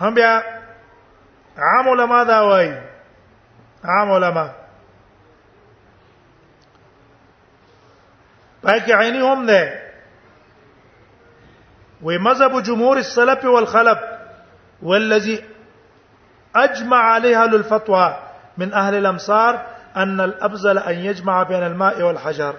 هم 0.00 0.14
بیا 0.14 0.42
عام 1.58 1.88
علماء 1.88 2.24
دا 2.24 2.40
وای 2.40 2.74
عام 3.84 4.12
علماء 4.12 4.48
پای 8.62 8.80
کې 8.80 8.90
عیني 8.92 9.20
هم 9.28 9.46
ده 9.46 9.82
مذهب 12.02 12.62
جمهور 12.62 12.96
السلف 12.96 13.44
والخلف 13.44 13.98
والذي 14.82 15.44
اجمع 16.56 16.96
عليها 16.98 17.46
للفتوى 17.46 18.16
من 18.58 18.72
اهل 18.72 18.94
الامصار 18.94 19.66
ان 19.96 20.20
الافضل 20.20 20.78
ان 20.78 20.98
يجمع 20.98 21.42
بين 21.42 21.62
الماء 21.62 22.02
والحجر 22.02 22.56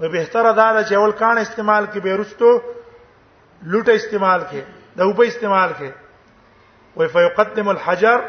و 0.00 0.08
بهتره 0.08 0.52
دا 0.52 0.82
ده 0.82 0.84
چې 0.88 0.92
اول 0.92 1.12
کان 1.12 1.38
استعمال 1.38 1.86
کې 1.92 1.98
بیرستو 2.00 2.62
لوټه 3.62 3.92
استعمال 3.94 4.40
کې 4.50 4.60
د 4.96 5.00
اوبه 5.02 5.26
استعمال 5.26 5.72
کې 5.80 5.90
و 6.96 7.08
فیقدم 7.08 7.68
الحجر 7.68 8.20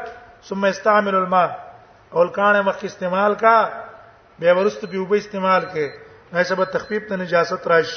ثم 0.49 0.63
استعمل 0.65 1.15
الماء 1.15 1.49
اول 2.13 2.29
کان 2.37 2.61
مخ 2.65 2.83
استعمال 2.89 3.33
کا 3.45 3.57
به 4.39 4.49
ورست 4.59 4.81
په 4.91 4.97
اوبه 4.97 5.15
استعمال 5.21 5.61
کې 5.71 5.85
نه 6.33 6.39
سبب 6.43 6.63
تخفیف 6.77 7.03
ته 7.09 7.15
نجاست 7.23 7.61
راش 7.73 7.89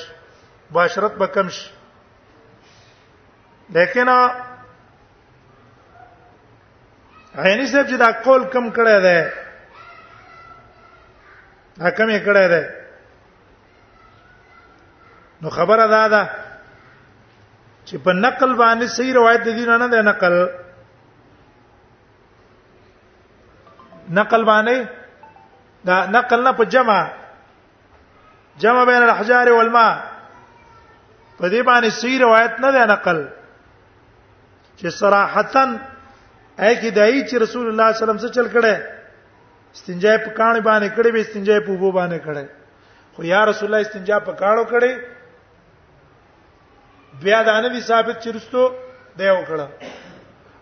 باشرت 0.78 1.12
به 1.24 1.28
کم 1.36 1.48
شي 1.58 1.70
لیکن 3.76 4.08
عینی 7.38 7.66
صاحب 7.66 7.86
چې 7.86 7.94
دا 8.06 8.10
قول 8.24 8.42
کم 8.52 8.64
کړی 8.80 8.98
دی 9.06 9.20
دا 11.78 11.90
کم 11.90 12.10
یې 12.10 12.26
کړی 12.26 12.50
دی 12.54 12.64
نو 15.42 15.48
خبره 15.58 15.84
دا 15.96 16.04
ده 16.14 16.22
چې 17.86 17.94
په 18.04 18.12
نقل 18.26 18.50
باندې 18.62 18.86
صحیح 18.96 19.14
روایت 19.18 19.40
د 19.44 19.48
دین 19.58 19.70
نه 19.82 19.88
ده 19.94 20.00
نقل 20.10 20.36
نقل 24.20 24.42
باندې 24.44 24.86
دا 25.88 25.96
نقل 26.16 26.38
نه 26.46 26.52
په 26.60 26.64
جمع 26.74 26.98
جمع 28.62 28.84
بین 28.90 29.02
الاحجار 29.04 29.50
والماء 29.56 29.92
په 31.38 31.48
دې 31.48 31.62
باندې 31.68 31.88
صحیح 32.00 32.18
روایت 32.24 32.58
نه 32.64 32.70
ده 32.76 32.84
نقل 32.92 33.20
چې 34.76 34.86
صراحتن 35.00 35.76
اې 36.58 36.74
کې 36.80 36.90
دای 36.98 37.20
چې 37.30 37.34
رسول 37.44 37.66
الله 37.68 37.92
صلی 37.92 38.02
الله 38.04 38.14
علیه 38.14 38.18
وسلم 38.18 38.24
څه 38.24 38.34
چل 38.34 38.48
کړي 38.54 38.74
استنجا 39.76 40.16
په 40.24 40.30
کاڼ 40.40 40.54
باندې 40.68 40.88
کړي 40.96 41.10
به 41.14 41.20
استنجا 41.20 41.60
په 41.68 41.70
وبو 41.70 41.92
باندې 41.98 42.18
کړي 42.26 42.46
خو 43.14 43.22
یا 43.32 43.40
رسول 43.48 43.66
الله 43.74 43.84
استنجا 43.86 44.18
په 44.28 44.32
کاڼو 44.42 44.64
کړي 44.72 44.90
بیا 47.22 47.40
دا 47.48 47.60
نه 47.60 47.68
وی 47.74 47.80
ثابت 47.90 48.16
چرستو 48.24 48.62
دی 49.18 49.30
وکړه 49.38 49.66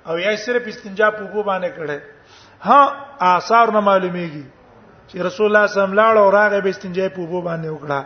او 0.08 0.18
یا 0.18 0.36
صرف 0.46 0.62
استنجا 0.72 1.10
په 1.16 1.24
بو 1.32 1.40
باندې 1.50 1.70
کړه 1.76 1.96
ها 2.68 2.80
آثار 3.36 3.66
نه 3.76 3.80
معلومیږي 3.88 4.44
چې 5.08 5.16
رسول 5.28 5.46
الله 5.46 5.66
صلی 5.66 5.66
الله 5.66 5.66
علیه 5.68 5.82
وسلم 5.82 5.98
لاړ 6.00 6.14
او 6.22 6.28
راغې 6.38 6.60
به 6.64 6.70
استنجا 6.72 7.08
په 7.16 7.26
بو 7.30 7.38
باندې 7.48 7.68
وکړه 7.74 8.00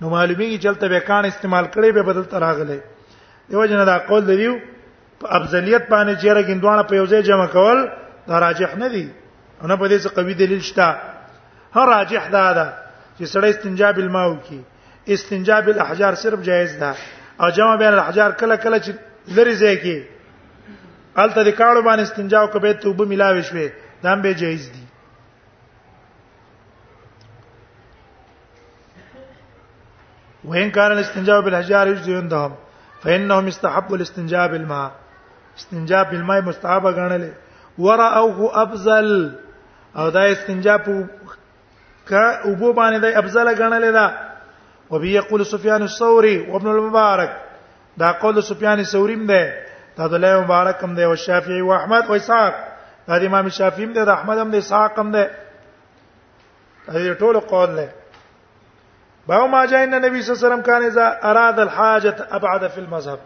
نو 0.00 0.06
معلومیږي 0.16 0.56
چې 0.62 0.70
تل 0.80 0.88
به 0.88 1.00
کان 1.00 1.24
استعمال 1.24 1.64
کړي 1.74 1.90
به 1.96 2.02
بدل 2.10 2.24
تراغله 2.34 2.78
دیو 3.50 3.66
جن 3.66 3.84
دا 3.84 3.98
قول 4.08 4.22
دیو 4.26 4.54
په 5.20 5.26
افضلیت 5.36 5.84
باندې 5.92 6.14
چیرې 6.22 6.42
ګندوانه 6.48 6.82
په 6.88 6.94
یوځای 7.00 7.22
جمع 7.28 7.46
کول 7.56 7.78
دا 8.28 8.34
راجح 8.46 8.70
نه 8.82 8.88
دی 8.94 9.06
نه 9.70 9.76
په 9.76 9.86
دې 9.90 9.98
څه 10.02 10.08
قوي 10.16 10.34
دلیل 10.34 10.60
شته 10.70 10.86
هر 11.76 11.86
راجح 11.96 12.24
دا 12.36 12.52
ده 12.58 12.66
چې 13.20 13.24
سړی 13.34 13.44
استنجاب 13.54 13.96
الماء 13.98 14.34
کوي 14.48 14.60
استنجاب 15.14 15.64
الاحجار 15.68 16.14
صرف 16.14 16.38
جایز 16.48 16.72
ده 16.82 16.92
او 17.40 17.48
جمع 17.56 17.76
بین 17.76 17.92
الاحجار 17.92 18.30
کله 18.40 18.56
کله 18.62 18.78
چې 18.78 18.92
لري 19.38 19.54
ځای 19.62 19.76
کې 19.82 20.02
الته 21.14 21.44
د 21.44 21.48
کاړو 21.48 21.82
باندې 21.88 22.02
استنجا 22.02 22.38
او 22.40 22.46
کبه 22.54 22.72
توبه 22.84 23.04
ملاوي 23.14 23.42
شوي 23.50 23.70
دا 24.02 24.12
هم 24.12 24.22
به 24.22 24.32
جایز 24.34 24.68
دي 24.72 24.82
وإن 30.44 30.70
كان 30.70 30.92
الاستنجاء 30.92 31.40
بالحجار 31.44 31.86
يجزي 31.88 32.14
عندهم 32.16 32.54
فإنهم 33.02 33.48
يستحب 33.48 33.94
الاستنجاء 33.94 34.48
بالماء 34.48 34.90
استنجاء 35.58 36.04
بالماء 36.10 36.42
مستحب 36.42 36.86
غنل 36.86 37.32
ورأوه 37.78 38.62
أفضل 38.62 39.34
او 39.96 40.08
دا 40.10 40.22
استنجاء 40.32 40.76
په 40.76 41.06
ک 42.10 42.14
اوبو 42.14 42.72
باندې 42.72 43.00
د 43.02 43.18
افضل 43.22 43.54
غنل 43.62 43.92
دا 43.92 44.06
وبه 44.90 45.08
يقول 45.08 45.46
سفيان 45.46 45.82
الثوري 45.82 46.50
وابن 46.50 46.66
المبارك 46.70 47.40
دا 47.96 48.10
قول 48.10 48.42
سفيان 48.42 48.78
الثوري 48.80 49.16
م 49.16 49.26
دا 49.98 50.06
دل 50.06 50.40
مبارک 50.40 50.84
هم 50.84 50.94
ده 50.94 51.04
او 51.04 51.14
شافعی 51.14 51.60
او 51.60 51.74
احمد 51.74 52.04
او 52.04 52.14
اسحاق 52.14 52.54
دا 53.08 53.26
امام 53.26 53.48
شافعی 53.48 53.84
هم 53.84 53.92
ده 53.92 54.04
دا 54.04 54.12
احمد 54.14 54.38
هم 54.38 54.50
ده 54.50 54.58
اسحاق 54.58 54.98
هم 55.00 55.10
ده 55.12 55.30
دا 56.88 57.14
ټول 57.14 57.36
قول 57.36 57.70
نه 57.70 57.88
با 59.26 59.46
ما 59.46 59.66
جاء 59.66 59.84
ان 59.84 59.94
النبي 59.94 60.22
صلى 60.22 60.34
الله 60.36 60.44
عليه 60.46 60.54
وسلم 60.54 60.62
كان 60.66 60.82
اذا 60.84 61.24
اراد 61.30 61.60
الحاجه 61.60 62.14
ابعد 62.30 62.66
في 62.66 62.78
المذهب 62.78 63.18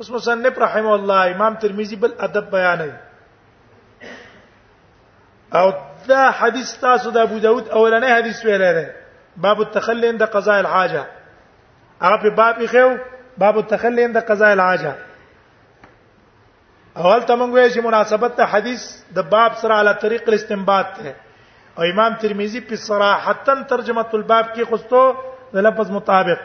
اس 0.00 0.10
مصنف 0.10 0.58
رحم 0.58 0.86
الله 0.86 1.30
امام 1.34 1.54
ترمذي 1.54 1.96
بل 1.96 2.14
ادب 2.20 2.50
بیانوي 2.50 2.92
او 5.54 5.72
دا 6.08 6.30
حدیث 6.30 6.80
تاسو 6.80 7.10
دا 7.10 7.22
ابو 7.22 7.38
داود 7.38 7.68
اولنه 7.68 8.14
حدیث 8.16 8.44
ویلره 8.46 8.99
باب 9.36 9.60
التخلي 9.60 10.08
عند 10.08 10.22
قضاء 10.22 10.60
الحاجه 10.60 11.06
هغه 12.02 12.16
په 12.16 12.28
باب 12.30 12.58
یې 12.60 12.66
خو 12.66 12.96
باب 13.38 13.58
التخلي 13.58 14.04
عند 14.04 14.16
قضاء 14.18 14.52
الحاجه 14.52 14.94
اول 16.96 17.20
ته 17.20 17.34
موږ 17.36 17.50
وایو 17.50 17.68
چې 17.72 17.80
مناسبت 17.84 18.32
ته 18.36 18.44
حدیث 18.44 18.82
د 19.18 19.28
باب 19.34 19.52
سره 19.56 19.74
علی 19.80 19.92
طریق 20.00 20.22
الاستنباط 20.28 20.86
ده 21.04 21.14
او 21.78 21.82
امام 21.92 22.14
ترمذی 22.22 22.60
په 22.70 22.74
صراحتا 22.86 23.54
ترجمه 23.74 24.06
الباب 24.14 24.48
کې 24.54 24.62
خوستو 24.62 25.14
د 25.52 25.58
لفظ 25.66 25.90
مطابق 25.90 26.38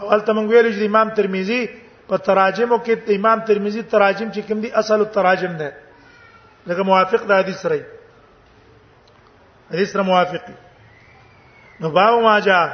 اول 0.00 0.20
ته 0.20 0.32
موږ 0.32 0.50
ویل 0.50 0.80
چې 0.80 0.86
امام 0.90 1.10
ترمذی 1.20 1.60
په 2.08 2.16
تراجمو 2.30 2.76
کې 2.78 3.14
امام 3.18 3.40
ترمذی 3.52 3.82
تراجم 3.82 4.28
چې 4.32 4.40
کوم 4.48 4.60
دي 4.66 4.72
اصل 4.82 5.00
التراجم 5.00 5.54
ده 5.56 5.72
لکه 6.66 6.82
موافق 6.82 7.22
د 7.30 7.38
حدیث 7.42 7.60
سره 7.66 7.78
حدیث 9.70 9.92
سره 9.92 10.02
موافق 10.02 10.46
دی 10.48 10.54
نو 11.80 11.88
باو 11.90 12.20
ماجا 12.20 12.64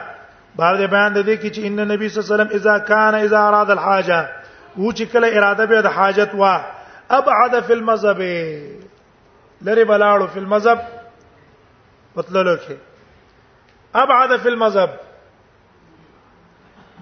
باب 0.57 0.77
دې 0.79 0.87
بیان 0.95 1.15
د 1.15 1.23
دې 1.27 1.37
کې 1.41 1.51
چې 1.51 1.67
ان 1.67 1.89
نبی 1.93 2.09
صلی 2.09 2.23
الله 2.23 2.35
علیه 2.35 2.45
وسلم 2.45 2.57
اذا 2.59 2.79
کان 2.91 3.15
اذا 3.15 3.41
اراد 3.49 3.71
الحاجه 3.75 4.21
و 4.79 4.93
چې 4.93 5.03
کله 5.03 5.29
اراده 5.37 5.67
به 5.73 5.83
د 5.87 5.93
حاجت 5.99 6.35
وا 6.41 6.55
ابعد 7.19 7.55
فی 7.67 7.73
المذهب 7.75 8.21
لری 9.67 9.85
بلاړو 9.85 10.27
فی 10.37 10.41
المذهب 10.41 10.83
وتللو 12.17 12.57
کې 12.57 12.73
ابعد 14.03 14.35
فی 14.47 14.49
المذهب 14.49 14.91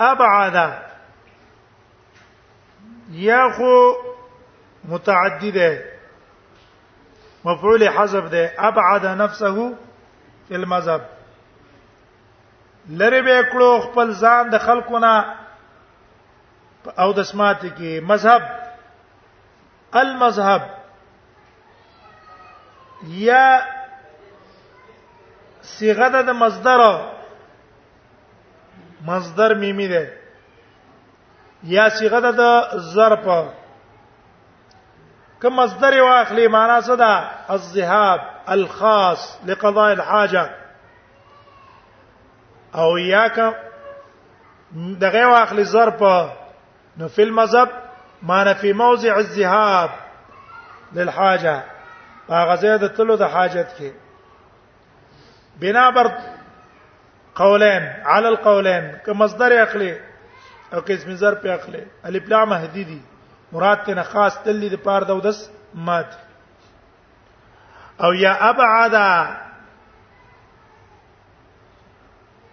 ابعد 0.03 0.73
یا 3.11 3.51
خو 3.51 3.93
متعدی 4.85 5.51
ده 5.51 5.85
مفعول 7.45 7.89
حذف 7.89 8.25
ده 8.29 8.55
ابعد 8.59 9.07
نفسه 9.07 9.75
فی 10.49 10.55
المذهب 10.55 11.01
لری 12.89 13.23
به 13.23 13.43
کړو 13.43 13.83
خپل 13.83 14.15
ځان 14.15 14.51
د 14.55 14.59
خلقونه 14.59 15.35
او 16.99 17.13
د 17.13 17.23
سمات 17.23 17.67
کې 17.67 18.03
مذهب 18.11 18.43
المذهب 19.95 20.63
یا 23.07 23.47
صيغه 25.63 26.09
د 26.23 26.31
مصدر 26.31 27.11
مصدر 29.07 29.55
میمی 29.55 29.89
ده 29.89 30.13
یا 31.65 31.89
صيغه 31.89 32.21
د 32.21 32.69
ظرف 32.79 33.25
کوم 35.43 35.55
مصدر 35.61 36.03
واخلي 36.03 36.49
معنا 36.49 36.81
صدا 36.81 37.31
الذهاب 37.51 38.21
الخاص 38.49 39.39
لقضاء 39.47 39.93
الحاجه 39.93 40.51
او 42.75 42.99
یا 42.99 43.29
ک 43.29 43.55
دغه 45.01 45.27
واخلي 45.27 45.65
ظرف 45.65 46.03
نو 46.97 47.09
فی 47.09 47.23
المذهب 47.23 47.69
معنا 48.23 48.55
فی 48.55 48.73
موضع 48.73 49.17
الذهاب 49.17 49.91
للحاجه 50.93 51.63
هغه 52.29 52.57
زیاده 52.57 52.89
تلو 52.89 53.17
د 53.17 53.23
حاجت 53.23 53.67
کې 53.79 53.85
بنا 55.61 55.91
بر 55.91 56.11
قولین 57.35 57.83
علی 58.07 58.27
القولین 58.27 58.93
که 59.07 59.13
مصدر 59.13 59.53
عقلی 59.53 59.95
او 60.73 60.79
قسم 60.81 61.15
زر 61.15 61.35
په 61.35 61.49
عقلی 61.53 61.83
الف 62.05 62.29
لام 62.29 62.53
حدیدی 62.55 63.01
مراد 63.53 63.83
ته 63.85 64.03
خاص 64.03 64.39
تللی 64.45 64.69
د 64.69 64.75
پاره 64.77 65.05
د 65.05 65.11
ودس 65.11 65.51
مات 65.75 66.07
او 68.01 68.15
یا 68.15 68.35
ابعدا 68.35 69.37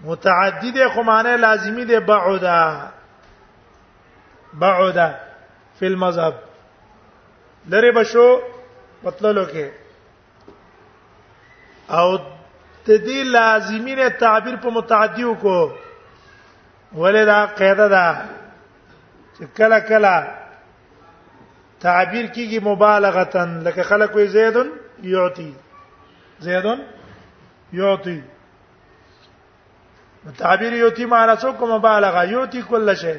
متعدد 0.04 0.88
خو 0.94 1.02
معنی 1.04 1.38
لازمی 1.38 1.86
دی 1.86 2.00
بعدا 2.00 2.88
بعدا 4.54 5.10
فی 5.80 5.86
المذهب 5.86 6.34
لری 7.70 7.92
بشو 7.92 8.40
مطلب 9.04 9.38
لکه 9.38 9.72
او 11.90 12.18
تدې 12.88 13.24
لازمی 13.26 13.96
نه 13.96 14.10
تعبیر 14.10 14.56
په 14.56 14.70
متعدیو 14.70 15.34
کو 15.44 15.56
ولدا 17.02 17.46
قاعده 17.60 17.88
ده 17.88 18.28
چې 19.38 19.44
کله 19.58 19.80
کله 19.90 20.16
تعبیر 21.86 22.26
کیږي 22.28 22.60
مبالغه 22.70 23.24
تن 23.36 23.60
لکه 23.68 23.84
خلق 23.92 24.16
وي 24.16 24.28
زیدن 24.38 24.68
یعطي 25.16 25.52
زیدن 26.48 26.80
یعطي 27.82 28.20
تعبیر 30.38 30.74
یعطي 30.74 31.06
معنی 31.06 31.36
څه 31.38 31.46
کوم 31.60 31.72
مبالغه 31.76 32.26
یعطي 32.32 32.62
کل 32.70 32.96
شی 33.02 33.16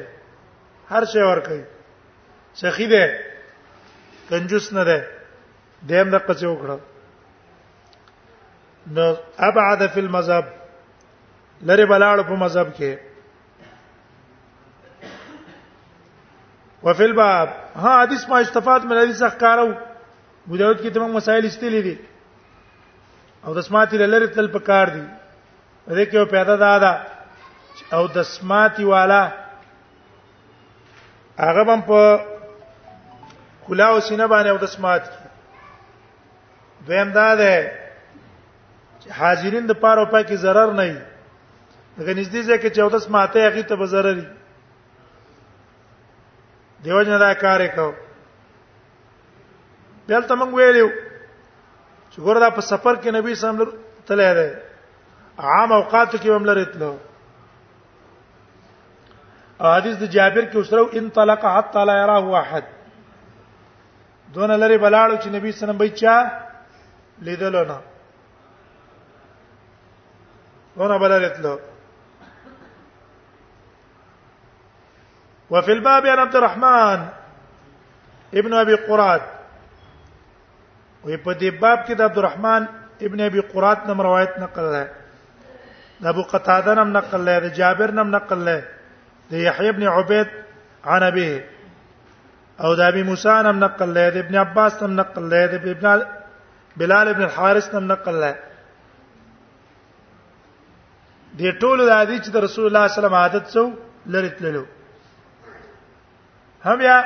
هر 0.91 1.05
شی 1.13 1.19
ور 1.31 1.39
کوي 1.49 1.61
سخی 2.61 2.87
ده 2.87 3.19
کنجوس 4.29 4.73
نه 4.73 4.83
ده 4.83 5.07
دیم 5.87 6.09
د 6.09 6.21
قصې 6.27 6.43
وکړه 6.43 6.90
نو 8.89 9.13
ابعد 9.49 9.81
فی 9.93 9.99
المذهب 9.99 10.45
لری 11.69 11.83
بلاړ 11.89 12.21
په 12.27 12.35
مذهب 12.35 12.67
کې 12.77 13.09
وفي 16.85 17.03
الباب 17.03 17.49
ها 17.81 17.91
حدیث 18.03 18.23
ما 18.29 18.39
استفاد 18.45 18.85
من 18.91 18.97
حدیث 19.01 19.21
اخکارو 19.27 19.65
بوداوت 20.45 20.79
کې 20.81 20.93
تمام 20.93 21.13
مسائل 21.17 21.45
استلې 21.49 21.83
دي 21.87 21.99
او 23.45 23.53
د 23.59 23.67
سماعت 23.67 23.93
لری 24.13 24.27
تل 24.37 24.47
پکار 24.57 24.87
دي 24.95 25.03
دې 25.87 26.09
کې 26.13 26.17
او 26.17 26.25
پیدا 26.33 26.55
دادا 26.65 26.91
او 27.99 28.01
د 28.17 28.21
سماعت 28.31 28.79
والا 28.93 29.21
هغه 31.43 31.67
هم 31.73 31.81
په 31.91 32.19
کلاو 33.69 33.99
سینه 33.99 34.27
باندې 34.27 34.47
او 34.47 34.57
د 34.65 34.75
سماعت 34.75 35.07
دویم 36.89 37.11
دا 37.19 37.29
ده 37.43 37.49
حاضرین 39.19 39.65
د 39.67 39.71
پاره 39.83 40.05
پای 40.11 40.23
کې 40.23 40.35
zarar 40.45 40.69
نه 40.79 40.83
وي 40.83 41.01
دغه 41.97 42.13
نږدې 42.13 42.41
ځای 42.47 42.57
کې 42.59 42.69
14 42.79 43.09
ماته 43.09 43.47
هغه 43.47 43.63
ته 43.71 43.75
به 43.81 43.85
zarar 43.93 44.15
وي 44.17 44.25
دیو 46.85 47.01
جن 47.07 47.19
دا 47.19 47.33
کار 47.39 47.61
وکاو 47.61 47.91
بل 50.07 50.23
ته 50.29 50.35
موږ 50.35 50.53
ویلو 50.55 50.91
چې 52.09 52.19
ګور 52.27 52.39
دا 52.43 52.49
په 52.57 52.61
سفر 52.71 52.95
کې 52.95 53.09
نبی 53.17 53.35
صلی 53.35 53.49
الله 53.49 53.53
علیه 53.53 53.63
وسلم 53.63 54.05
تللی 54.07 54.33
دی 54.33 54.49
عام 55.49 55.71
اوقات 55.77 56.15
کې 56.15 56.29
هم 56.39 56.45
لري 56.51 56.65
تلو 56.71 56.91
حدیث 59.65 59.97
د 59.99 60.03
جابر 60.15 60.45
کې 60.51 60.55
اوسره 60.55 60.89
ان 61.01 61.09
طلق 61.19 61.45
حتى 61.57 61.85
لا 61.91 61.95
يراه 62.01 62.39
احد 62.41 62.63
دون 64.33 64.51
لري 64.51 64.77
بلاړو 64.77 65.21
چې 65.21 65.27
نبی 65.27 65.51
صلی 65.51 65.51
الله 65.51 65.51
علیه 65.51 65.75
وسلم 65.75 65.81
بچا 65.85 67.27
لیدلونه 67.29 67.77
ونا 70.81 70.97
بلغت 71.03 71.37
له 71.45 71.53
وفي 75.53 75.71
الباب 75.71 76.05
عن 76.05 76.19
عبد 76.19 76.35
الرحمن 76.35 76.99
ابن 78.41 78.53
ابي 78.63 78.75
قرات 78.87 79.23
وي 81.05 81.17
په 81.25 81.31
دې 81.41 81.51
باب 81.63 81.79
کې 81.85 81.93
د 81.99 82.01
عبد 82.07 82.17
الرحمن 82.21 82.61
ابن 83.07 83.19
ابي 83.27 83.41
قرات 83.53 83.79
نوم 83.91 83.99
روایت 84.09 84.33
نقل 84.45 84.65
لای 84.73 84.85
د 86.01 86.05
ابو 86.13 86.21
قتاده 86.33 86.71
نم 86.81 86.89
نقل 86.97 87.21
لای 87.29 87.37
د 87.45 87.55
جابر 87.61 87.89
نم 87.99 88.07
نقل 88.17 88.39
لای 88.49 88.59
د 89.31 89.39
يحيى 89.47 89.69
ابن 89.73 89.83
عبيد 89.95 90.29
عن 90.93 91.03
ابي 91.09 91.31
او 92.63 92.75
د 92.81 92.91
ابي 92.91 93.03
موسى 93.09 93.35
نم 93.49 93.59
نقل 93.65 93.89
لای 93.99 94.11
د 94.17 94.23
ابن 94.23 94.35
عباس 94.43 94.81
نم 94.83 94.93
نقل 94.99 95.23
لای 95.33 95.47
د 95.53 95.57
ابن 95.61 95.85
بلال 96.81 97.07
ابن 97.13 97.21
الحارث 97.27 97.73
نم 97.75 97.87
نقل 97.93 98.15
لای 98.25 98.33
د 101.39 101.43
ټولو 101.61 101.85
د 101.87 101.91
حدیث 102.01 102.29
د 102.35 102.43
رسول 102.45 102.65
الله 102.67 102.87
صلی 102.87 102.91
الله 102.91 102.91
علیه 102.91 102.91
وسلم 102.91 103.17
عادت 103.23 103.45
سو 103.55 103.61
لری 104.13 104.29
تللو 104.37 104.63
هم 106.65 106.81
یا 106.81 106.97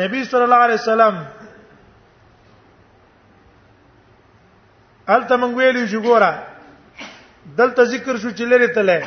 نبی 0.00 0.22
صلی 0.30 0.42
الله 0.46 0.62
علیه 0.66 0.80
وسلم 0.82 1.18
الته 5.16 5.36
مونږ 5.42 5.52
ویلو 5.56 5.84
چې 5.90 6.04
ګوره 6.08 6.30
دلته 7.58 7.84
ذکر 7.92 8.16
شو 8.22 8.30
چې 8.30 8.44
لری 8.52 8.66
تلای 8.78 9.00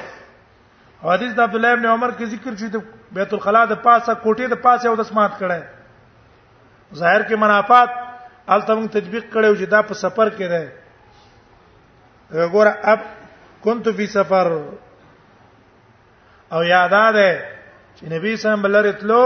حدیث 1.05 1.31
د 1.39 1.41
عبد 1.47 1.55
الله 1.55 1.71
ابن 1.77 1.85
عمر 1.93 2.11
کې 2.17 2.25
ذکر 2.35 2.55
شو 2.61 2.69
د 2.77 2.83
بیت 3.17 3.33
الخلا 3.33 3.63
د 3.71 3.81
پاسه 3.87 4.13
کوټې 4.23 4.47
د 4.53 4.61
پاسه 4.67 4.89
او 4.89 4.95
د 5.01 5.09
سمات 5.09 5.33
کړه 5.41 6.95
ظاهر 7.01 7.21
کې 7.21 7.43
منافات 7.45 7.97
الته 8.55 8.75
مونږ 8.75 8.89
تطبیق 8.99 9.25
کړو 9.33 9.61
چې 9.61 9.65
دا 9.73 9.81
په 9.89 9.93
سفر 10.03 10.29
کې 10.37 10.47
ده 10.53 10.61
ګور 12.31 12.67
اب 12.81 12.99
كنت 13.63 13.87
فی 13.97 14.07
سفر 14.07 14.51
او 16.53 16.63
یاداد 16.63 17.13
چې 17.97 18.03
نبی 18.11 18.35
سم 18.41 18.61
بلره 18.61 18.91
تلو 18.99 19.21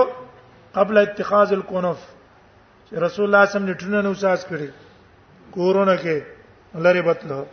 قبل 0.75 0.97
اتخاذ 0.97 1.53
القنف 1.53 1.97
چې 2.87 2.93
رسول 3.05 3.25
الله 3.25 3.45
سم 3.55 3.65
نټونه 3.73 4.01
نو 4.05 4.13
ساس 4.13 4.45
کړی 4.51 4.69
کورونه 5.51 5.95
کې 6.03 6.21
لری 6.87 7.01
بتلو 7.09 7.43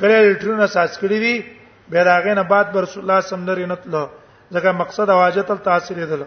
کله 0.00 0.32
لټونه 0.32 0.66
ساس 0.76 0.98
کړی 0.98 1.18
وی 1.20 1.44
به 1.88 2.04
راغې 2.04 2.26
نه 2.36 2.42
بعد 2.42 2.76
رسول 2.76 3.02
الله 3.04 3.20
سم 3.32 3.46
لري 3.50 3.66
نتلو 3.72 4.04
ځکه 4.52 4.68
مقصد 4.82 5.08
واجب 5.08 5.42
تل 5.48 5.58
تاثیر 5.70 6.04
دل 6.14 6.24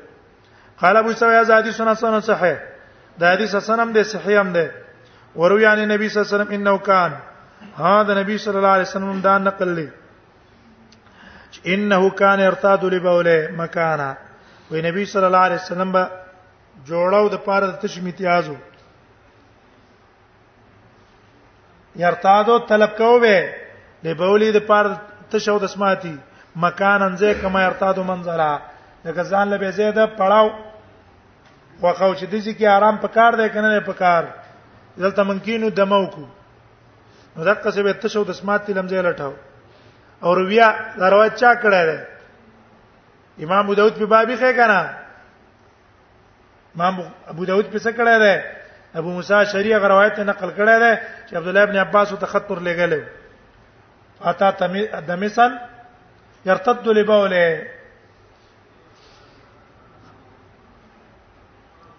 قال 0.81 0.97
ابو 0.97 1.11
سویا 1.19 1.43
زادی 1.43 1.71
سنا 1.71 1.93
سنا 2.01 2.19
صحه 2.21 2.63
دا 3.19 3.31
حدیث 3.33 3.55
سنم 3.67 3.93
ده 3.93 4.03
صحیح 4.09 4.39
هم 4.41 4.53
ده 4.53 4.71
وروي 5.35 5.65
عن 5.65 5.79
النبي 5.79 6.09
صلى 6.09 6.21
الله 6.21 6.33
عليه 6.33 6.43
وسلم 6.45 6.53
انه 6.59 6.77
كان 6.77 7.13
ها 7.77 7.95
د 8.07 8.17
نبی 8.19 8.37
صلی 8.43 8.57
الله 8.59 8.73
علیه 8.77 8.89
وسلم 8.89 9.19
دا 9.27 9.35
نقل 9.47 9.69
لې 9.79 9.89
انه 11.73 11.99
کان 12.21 12.39
ارتاد 12.49 12.81
لبوله 12.93 13.37
مکانا 13.59 14.09
وې 14.71 14.79
نبی 14.87 15.05
صلی 15.13 15.25
الله 15.29 15.43
علیه 15.49 15.61
وسلم 15.63 15.91
به 15.95 16.03
جوړاو 16.89 17.25
د 17.33 17.43
پاره 17.49 17.67
د 17.67 17.73
تش 17.81 17.97
امتیازو 17.99 18.55
یرتادو 22.01 22.57
طلب 22.69 22.89
کوو 22.97 23.25
لبولی 24.03 24.51
د 24.57 24.65
پاره 24.69 24.97
تشو 25.31 25.59
د 25.59 25.65
سماتی 25.73 26.15
مکانن 26.65 27.15
زه 27.17 27.33
کما 27.41 27.59
ارتادو 27.65 28.03
منظرا 28.09 28.53
لکه 29.05 29.23
ځان 29.23 29.47
له 29.53 29.71
زیاده 29.71 30.05
پړاو 30.17 30.49
وقاو 31.81 32.15
چې 32.15 32.23
د 32.29 32.33
دې 32.41 32.53
کې 32.59 32.65
آرام 32.77 32.97
پکار 32.97 33.31
دی 33.37 33.49
کنه 33.53 33.69
نه 33.73 33.79
پکار 33.91 34.23
دلته 35.01 35.23
ممکنو 35.23 35.69
دمو 35.79 36.05
کو 36.13 36.25
نو 37.37 37.43
دا 37.43 37.53
قصه 37.53 37.83
به 37.83 37.91
تشو 37.93 38.23
د 38.23 38.31
سمات 38.31 38.69
لمځه 38.69 39.01
لټاو 39.01 39.33
او 40.23 40.33
رویا 40.35 40.67
دا 40.99 41.09
روایت 41.09 41.33
چا 41.41 41.51
کړه 41.63 41.81
ده 41.89 41.97
امام 43.45 43.63
ابو 43.65 43.73
داود 43.79 43.93
په 43.97 44.05
بابي 44.13 44.35
ښه 44.37 44.51
کړه 44.57 44.95
امام 46.75 46.93
ابو 47.31 47.43
داود 47.49 47.65
په 47.71 47.79
څه 47.85 47.91
کړه 47.97 48.15
ده 48.19 48.45
ابو 48.99 49.09
موسی 49.17 49.39
شریعه 49.51 49.77
روایت 49.79 50.19
نقل 50.19 50.49
کړه 50.59 50.75
ده 50.83 50.91
چې 51.29 51.33
عبد 51.37 51.47
الله 51.47 51.61
ابن 51.63 51.77
عباس 51.85 52.09
ته 52.19 52.25
خط 52.31 52.47
پر 52.47 52.59
لګل 52.59 53.03
اتا 54.25 54.51
دمسن 55.07 55.51
يرتد 56.45 56.87
لبوله 56.87 57.67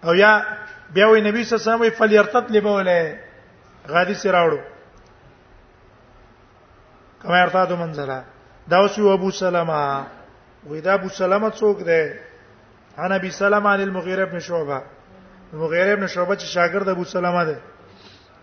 او 0.05 0.13
یا 0.15 0.31
بیا 0.95 1.07
وی 1.07 1.21
نبی 1.21 1.43
صلی 1.43 1.55
الله 1.59 1.71
علیه 1.71 1.85
وسلم 1.85 1.89
فلیرتد 1.99 2.51
لبوله 2.51 3.19
غادي 3.87 4.15
سراوړو 4.23 4.59
کما 7.23 7.35
ارتادو 7.37 7.75
منزله 7.75 8.23
دا 8.69 8.77
اوس 8.79 8.97
یو 8.97 9.07
ابو 9.09 9.31
سلمہ 9.41 9.81
وې 10.67 10.81
دا 10.81 10.93
ابو 10.93 11.09
سلمہ 11.19 11.49
څوک 11.59 11.77
دی 11.87 12.01
انا 13.03 13.15
ابي 13.15 13.29
سلمہ 13.41 13.69
عن 13.69 13.81
المغيره 13.81 14.25
بن 14.25 14.39
شعبه 14.39 14.81
مغيره 15.53 15.95
بن 15.95 16.07
شعبه 16.07 16.35
چې 16.35 16.45
شاګرد 16.55 16.87
ابو 16.87 17.03
سلمہ 17.03 17.43
دی 17.45 17.55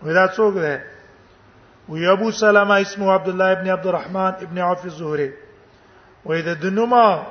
وې 0.03 0.13
دا 0.13 0.27
څوک 0.27 0.53
دی 0.53 0.75
وې 1.89 2.07
ابو 2.15 2.31
سلمہ 2.31 2.73
اسمه 2.73 3.11
عبد 3.11 3.27
الله 3.29 3.51
ابن 3.51 3.69
عبد 3.69 3.87
الرحمن 3.87 4.31
ابن 4.45 4.57
عوف 4.59 4.85
الزهري 4.85 5.31
وې 6.25 6.41
دا 6.45 6.53
دنما 6.53 7.23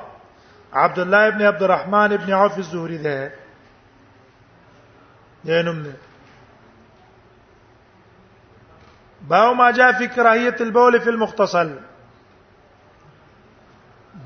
عبد 0.73 0.99
الله 0.99 1.27
ابن 1.27 1.41
عبد 1.41 1.63
الرحمن 1.63 2.13
ابن 2.19 2.33
عوف 2.33 2.57
الزهري 2.57 2.97
دی 2.97 3.29
دینم 5.45 5.81
دی 5.83 5.91
باو 9.29 9.53
ما 9.53 9.69
جاء 9.77 9.91
فی 9.97 10.07
کراهیت 10.15 10.61
البول 10.61 10.97
فی 11.03 11.09
المختصل 11.09 11.69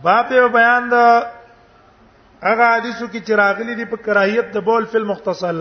باب 0.04 0.27
په 0.30 0.47
بیان 0.58 0.84
د 0.93 0.95
هغه 2.43 2.65
حدیثو 2.69 3.06
کې 3.08 3.25
چې 3.25 3.32
راغلي 3.41 3.73
دي 3.82 3.86
په 3.91 3.97
کراهیت 4.08 4.47
د 4.54 4.58
بول 4.69 4.84
فی 4.93 4.97
المختصل 4.99 5.58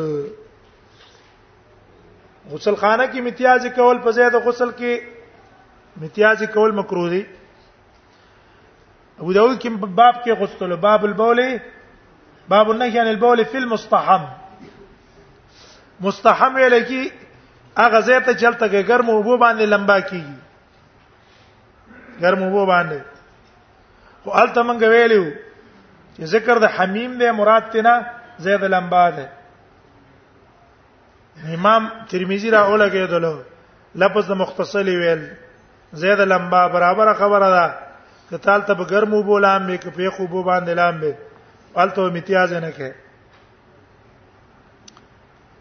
غسل 2.50 2.76
خانه 2.76 3.06
کې 3.06 3.18
امتیاز 3.22 3.66
کول 3.78 3.98
په 4.06 4.10
ځای 4.12 4.30
د 4.36 4.38
غسل 4.48 4.70
کې 4.80 4.92
امتیاز 6.00 6.40
کول 6.54 6.70
مکروه 6.78 7.08
دي 7.16 7.24
ابو 9.20 9.32
داود 9.38 9.56
کې 9.56 9.68
باب 10.00 10.16
کې 10.22 10.30
غسل 10.44 10.70
باب 10.86 11.00
البول 11.10 11.40
باب 12.48 12.70
النهي 12.70 12.98
عن 13.00 13.06
البول 13.14 13.38
فی 13.54 13.58
المستحم 13.64 14.24
مستحم 16.06 16.52
ویل 16.56 16.74
کې 16.86 17.02
هغه 17.78 18.00
ځای 18.00 18.20
ته 18.26 18.34
چلته 18.34 18.68
کې 18.68 18.82
ګرم 18.86 19.08
وبو 19.10 19.36
باندې 19.38 19.64
لمبا 19.66 20.00
کیږي 20.00 20.34
ګرم 22.20 22.42
وبو 22.42 22.66
باندې 22.66 23.00
خو 24.24 24.30
الته 24.30 24.62
مونږ 24.62 24.80
ویلو 24.82 25.30
چې 26.16 26.24
ذکر 26.34 26.58
د 26.58 26.64
حمیم 26.76 27.18
دی 27.18 27.30
مراد 27.30 27.70
تینا 27.72 27.94
زید 28.38 28.62
لمبا 28.64 29.10
دی 29.10 29.26
امام 31.54 31.88
ترمذی 32.08 32.50
را 32.50 32.66
اولګېدلو 32.66 33.34
لفظ 33.94 34.28
د 34.28 34.32
مختصل 34.42 34.88
ویل 34.88 35.30
زید 35.92 36.20
لمبا 36.20 36.68
برابر 36.68 37.14
خبره 37.14 37.50
ده 37.50 37.74
که 38.30 38.38
تال 38.38 38.62
ته 38.62 38.74
ګرم 38.74 39.12
وبو 39.14 39.38
لامبې 39.40 39.78
کې 39.82 39.88
په 39.90 40.10
خو 40.10 40.26
بو 40.26 40.42
باندې 40.42 40.74
لامبې 40.74 41.14
الته 41.76 42.00
امتیاز 42.02 42.52
نه 42.52 42.70
کې 42.72 42.92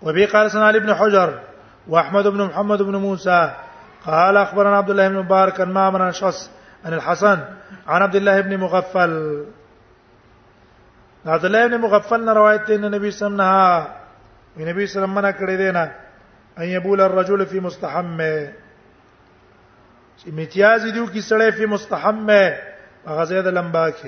وبي 0.02 0.26
قال 0.26 0.50
سنا 0.52 0.70
ابن 0.70 0.90
حجر 0.94 1.30
واحمد 1.88 2.28
بن 2.28 2.42
محمد 2.44 2.82
بن 2.82 2.96
موسى 2.96 3.52
قال 4.06 4.38
اخبرنا 4.38 4.78
عبد 4.78 4.90
الله 4.90 5.08
بن 5.08 5.16
مبارك 5.16 5.62
ان 5.62 5.70
معمر 5.72 6.02
عن 6.02 6.12
شخص 6.12 6.50
عن 6.86 6.94
الحسن 6.94 7.40
عن 7.88 8.02
عبد 8.02 8.16
الله 8.16 8.42
بن 8.42 8.58
مغفل 8.58 9.46
عبد 11.26 11.46
الله 11.46 11.68
بن 11.68 11.78
مغفل 11.78 12.26
نه 12.26 12.34
روایت 12.34 12.66
دی 12.68 12.78
نبی 12.78 13.12
صلی 13.12 13.28
الله 13.28 13.44
عليه 13.44 13.82
وسلم 13.82 13.88
نبی 14.60 14.72
الله 14.72 14.84
وسلم 14.84 15.10
منع 15.16 15.32
کړی 15.32 15.58
دی 15.58 15.72
نه 15.72 15.92
ان 16.58 16.64
يبول 16.66 17.02
الرجل 17.02 17.44
في 17.46 17.60
مستحم 17.60 18.18
چې 20.20 20.28
امتیاز 20.28 20.82
دیو 20.94 21.06
کی 21.06 21.22
سړی 21.22 21.52
فی 21.58 21.66
مستحمه 21.66 22.60
هغه 23.08 23.24
زید 23.26 23.48
لمبا 23.48 23.90
کې 23.92 24.08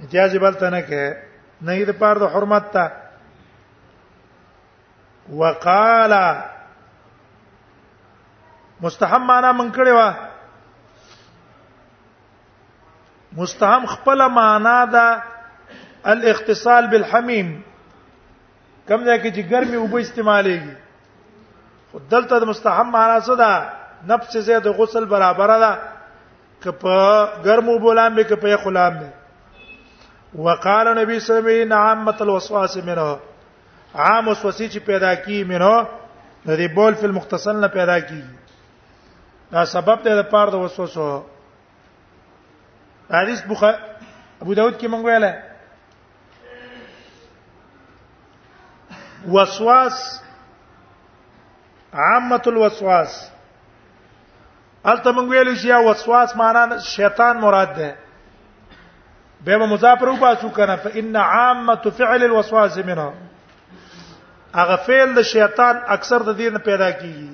امتیاز 0.00 0.36
بل 0.36 0.54
تنه 0.54 0.80
کې 0.86 1.16
نه 1.62 1.84
دې 1.86 1.90
پاره 1.90 2.18
د 2.18 2.34
حرمت 2.34 2.70
ته 2.72 3.03
وقال 5.32 6.14
مستحم 8.80 9.26
معنا 9.26 9.52
من 9.52 9.70
کړي 9.74 9.92
وا 9.94 10.10
مستحم 13.36 13.84
خپل 13.94 14.28
معنا 14.32 14.84
دا 14.92 15.08
الاختصال 16.14 16.86
بالحمیم 16.90 17.54
کم 18.88 19.04
ځای 19.04 19.18
کې 19.20 19.30
چې 19.34 19.42
ګرمي 19.50 19.76
وبو 19.76 19.98
استعمالېږي 19.98 20.74
خود 21.92 22.08
دلته 22.10 22.38
د 22.40 22.44
مستحم 22.54 22.90
معنا 22.98 23.18
څه 23.20 23.36
ده 23.36 23.72
نفس 24.14 24.36
زید 24.46 24.66
غسل 24.78 25.04
برابر 25.16 25.58
ده 25.58 25.78
که 26.62 26.70
په 26.80 27.28
ګرمو 27.44 27.78
بولان 27.86 28.14
به 28.14 28.22
که 28.24 28.36
په 28.46 28.56
خلام 28.64 28.98
ده 29.04 29.12
وقال 30.46 30.96
نبی 30.98 31.18
صلی 31.20 31.36
الله 31.36 31.50
علیه 31.52 31.62
وسلم 31.62 31.70
نعمت 31.72 32.22
الوسواس 32.22 32.76
منه 32.76 33.06
عام 33.94 34.28
وسوسه 34.28 34.68
چې 34.68 34.78
پیدا 34.84 35.14
کی 35.24 35.42
مینو 35.48 35.74
د 36.46 36.56
دې 36.56 36.66
بول 36.74 36.94
فل 37.00 37.12
مختصل 37.16 37.56
نه 37.60 37.66
پیدا 37.74 37.98
کی 38.08 38.22
دا 39.52 39.64
سبب 39.70 40.00
ته 40.06 40.14
د 40.20 40.22
پاره 40.30 40.50
د 40.54 40.62
وسوسو 40.62 41.10
حدیث 43.12 43.42
بوخه 43.50 43.68
ابو 44.42 44.54
داود 44.58 44.78
کې 44.78 44.84
مونږ 44.84 45.06
ویاله 45.06 45.42
وسواس 49.36 50.00
عامه 52.06 52.42
الوسواس 52.46 53.18
البته 54.84 55.12
مونږ 55.12 55.28
ویلو 55.34 55.52
چې 55.52 55.86
وسواس 55.90 56.34
معنا 56.40 56.78
شیطان 56.94 57.36
مراد 57.46 57.74
ده 57.78 57.94
به 59.44 59.66
مضاف 59.74 60.02
روبا 60.02 60.32
پاسو 60.34 60.50
کنه 60.58 60.76
فان 60.88 61.16
عامه 61.22 61.76
فعل 62.00 62.22
الوسواس 62.24 62.76
منه 62.90 63.12
هغه 64.54 64.76
فعل 64.86 65.12
د 65.18 65.22
شیطان 65.28 65.76
اکثر 65.96 66.20
د 66.28 66.32
دین 66.38 66.56
پیدا 66.68 66.88
کیږي 66.90 67.28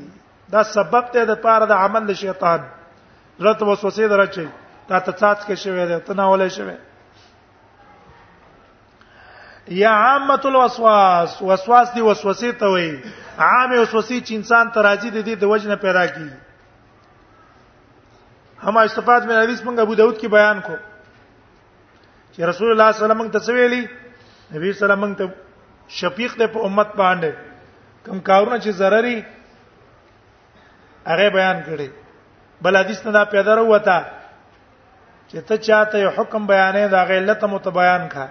دا 0.52 0.61
سبب 0.74 1.04
ته 1.16 1.24
د 1.30 1.33
پاره 1.46 1.66
د 1.72 1.80
عمل 1.87 2.04
د 2.11 2.16
شیطان 2.22 2.61
رت 3.46 3.61
وسوسه 3.68 4.06
درچي 4.12 4.44
دا 4.88 5.00
ته 5.06 5.12
څاڅ 5.20 5.38
کې 5.46 5.54
شوی 5.64 5.85
دی 5.90 5.98
ته 6.06 6.12
نه 6.20 6.26
ولې 6.35 6.50
شوی 6.61 6.76
یا 9.83 9.90
عامه 10.04 10.38
الوسواس 10.52 11.30
وسواس 11.50 11.88
دی 11.98 12.02
وسوسه 12.06 12.52
ته 12.62 12.66
وایي 12.76 12.94
عامه 13.38 13.76
وسوسه 13.80 14.20
چې 14.20 14.33
انسان 14.38 14.72
ته 14.76 14.83
راځي 14.88 15.11
د 15.11 15.24
دې 15.28 15.35
د 15.37 15.44
وجنه 15.52 15.74
پیدا 15.85 16.04
کیږي 16.06 16.38
هم 18.64 18.76
استفاد 18.87 19.20
من 19.28 19.37
حدیث 19.42 19.61
موږ 19.62 19.76
ابو 19.85 19.94
داود 20.00 20.16
کې 20.20 20.28
بیان 20.38 20.59
کو 20.66 20.74
چې 22.35 22.40
رسول 22.54 22.68
الله 22.70 22.85
صلی 22.85 22.85
الله 22.85 22.85
علیه 22.88 23.02
وسلم 23.04 23.20
ته 23.38 23.42
څه 23.46 23.52
ویلي 23.59 23.83
نبی 23.85 23.92
صلی 24.48 24.56
الله 24.56 24.68
علیه 24.68 24.85
وسلم 25.09 25.14
ته 25.22 25.28
شفیق 25.98 26.35
دی 26.38 26.46
په 26.46 26.64
امت 26.66 26.92
باندې 27.00 28.07
کوم 28.07 28.20
کارونه 28.29 28.59
چې 28.61 28.68
ضرري 28.81 29.16
هغه 31.07 31.31
بیان 31.37 31.62
کړي 31.66 31.88
بل 32.66 32.76
حدیث 32.76 33.07
نه 33.07 33.12
دا 33.16 33.24
پیدا 33.33 33.53
وروته 33.61 33.94
چې 35.29 35.37
ته 35.48 35.57
چاته 35.68 35.98
یو 36.03 36.11
حکم 36.18 36.46
بیانې 36.50 36.90
دا 36.96 37.05
غیلت 37.09 37.44
متبیان 37.55 38.07
کا 38.12 38.26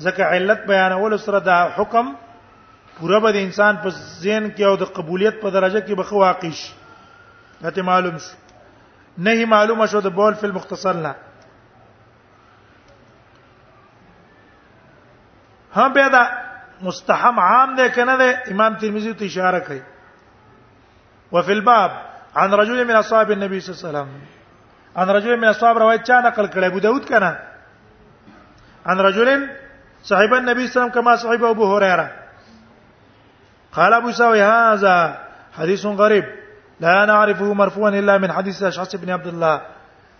ځکه 0.00 0.22
علت 0.32 0.66
بیانول 0.72 1.16
سره 1.26 1.40
دا 1.50 1.60
حکم 1.76 2.10
پوره 2.98 3.20
به 3.26 3.42
انسان 3.42 3.76
په 3.86 3.94
ذهن 4.22 4.56
کې 4.56 4.60
او 4.70 4.74
د 4.82 4.92
قبولیت 4.98 5.40
په 5.44 5.50
درجه 5.58 5.80
کې 5.80 5.98
بخو 5.98 6.18
واقع 6.18 6.50
شي 6.62 6.72
ته 7.76 7.82
معلوم 7.90 8.18
شي 8.18 8.36
نه 9.28 9.46
معلومه 9.54 9.86
شو 9.94 10.00
د 10.08 10.16
بول 10.18 10.34
فل 10.42 10.52
مختصر 10.58 10.92
نه 11.06 11.14
هم 15.78 15.90
به 15.94 16.08
دا 16.18 16.26
مستحم 16.82 17.40
عام 17.40 17.74
ده 17.76 17.88
کنه 17.88 18.16
ده 18.16 18.42
امام 18.52 18.74
ترمذی 18.76 19.14
ته 19.14 19.24
اشاره 19.24 19.58
کوي 19.60 19.82
وفي 21.32 21.52
الباب 21.52 21.90
عن 22.36 22.54
رجل 22.54 22.84
من 22.88 22.94
اصحاب 22.96 23.30
النبي 23.30 23.60
صلى 23.60 23.70
الله 23.74 23.80
عليه 23.80 23.88
وسلم 23.98 24.08
عن 24.96 25.10
رجل 25.10 25.36
من 25.36 25.44
اصحاب 25.54 25.78
روایت 25.78 26.02
چا 26.08 26.20
نقل 26.20 26.46
کړي 26.50 26.64
ابو 26.64 26.78
داود 26.78 27.04
کنه 27.04 27.38
عن 28.86 29.00
رجل 29.00 29.46
صاحب 30.02 30.34
النبي 30.34 30.66
صلى 30.66 30.70
الله 30.76 30.90
عليه 30.90 31.00
وسلم 31.00 31.02
كما 31.02 31.16
صاحب 31.16 31.44
ابو 31.44 31.76
هريره 31.76 32.08
قال 33.72 33.92
ابو 33.94 34.10
ساوي 34.12 34.42
هذا 34.42 35.18
حديث 35.58 35.86
غريب 35.86 36.24
لا 36.80 37.04
نعرفه 37.04 37.52
مرفوعا 37.54 37.90
الا 37.90 38.18
من 38.18 38.32
حديث 38.32 38.62
اشعث 38.62 38.96
بن 38.96 39.10
عبد 39.10 39.26
الله 39.26 39.60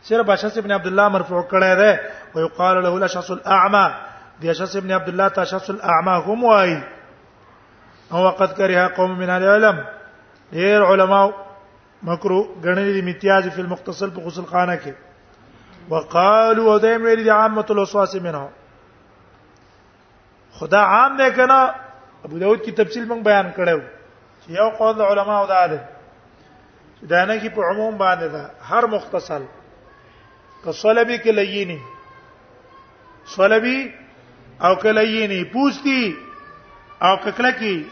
سير 0.03 0.33
اشعث 0.35 0.59
بن 0.59 0.73
عبد 0.73 0.87
الله 0.87 1.09
مرفوع 1.09 1.49
کړه 1.53 1.95
ويقال 2.35 2.83
له 2.83 2.97
الاشعث 2.97 3.31
الاعمى 3.31 3.95
دي 4.41 4.55
شخص 4.55 4.77
ابن 4.77 4.91
عبد 4.93 5.09
الله 5.09 5.29
تا 5.29 5.59
الاعمى 5.71 6.23
هم 6.27 6.45
واي 6.45 6.83
او 8.13 8.25
وقد 8.25 8.53
كره 8.53 8.93
قوم 8.97 9.19
من 9.19 9.31
اهل 9.31 9.43
العلم 9.43 9.85
ډیر 10.53 10.83
علما 10.93 11.25
مکرو 12.03 12.41
غنلی 12.65 12.93
دي 12.93 13.01
امتیاز 13.01 13.49
فی 13.57 13.61
المختصل 13.61 14.11
بغسل 14.11 14.45
خانه 14.53 14.77
کې 14.77 14.93
وقالوا 15.91 16.75
ودائم 16.75 17.03
ویل 17.03 17.23
دي 17.25 17.31
عامه 17.31 17.65
الوسواس 17.71 18.15
منه 18.17 18.49
خدا 20.61 20.79
عام 20.93 21.17
نه 21.17 21.29
کنا 21.31 21.61
ابو 22.25 22.39
داود 22.39 22.63
کی 22.65 22.73
تفصیل 22.83 23.05
من 23.09 23.23
بیان 23.29 23.53
کړو 23.59 23.81
یو 24.61 24.69
قول 24.79 25.03
علماء 25.03 25.41
او 25.43 25.47
دا 25.47 25.67
ده 25.67 25.89
دا 27.11 27.25
نه 27.25 27.37
کی 27.39 27.49
په 27.49 27.63
عموم 27.71 27.99
باندې 27.99 28.35
ده 28.35 28.51
هر 28.71 28.87
مختصل 28.97 29.43
کصلبی 30.65 31.19
کې 31.19 31.27
لینی 31.27 31.79
صلبی 33.35 33.79
او 34.61 34.75
کله 34.77 35.03
یې 35.03 35.29
نه 35.31 35.45
پوښتي 35.53 36.17
او 37.03 37.17
کله 37.31 37.53
کې 37.53 37.85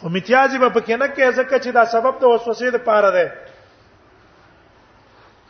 خو 0.00 0.08
متیازي 0.16 0.58
به 0.58 0.68
پکې 0.70 0.96
نه 0.98 1.08
کې 1.14 1.28
ځکه 1.32 1.58
چې 1.58 1.70
دا 1.78 1.84
سبب 1.86 2.18
د 2.20 2.24
وسوسې 2.24 2.68
د 2.74 2.76
پاره 2.86 3.10
ده 3.16 3.26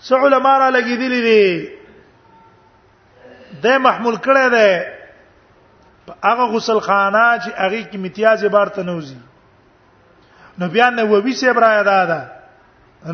څو 0.07 0.15
علما 0.27 0.55
را 0.59 0.69
لګیدلې 0.77 1.21
دي 1.29 1.47
د 3.65 3.67
محمول 3.87 4.17
کړه 4.27 4.47
ده 4.57 4.69
په 6.07 6.13
هغه 6.29 6.45
غسل 6.53 6.79
خانه 6.81 7.39
چې 7.45 7.51
هغه 7.57 7.83
کې 7.83 7.99
متیازي 8.05 8.49
بارته 8.49 8.81
نوزي 8.83 9.17
نو 10.59 10.65
بیا 10.69 10.91
نووي 10.97 11.33
سیب 11.43 11.59
را 11.59 11.71
یاد 11.75 11.89
ده 12.13 12.21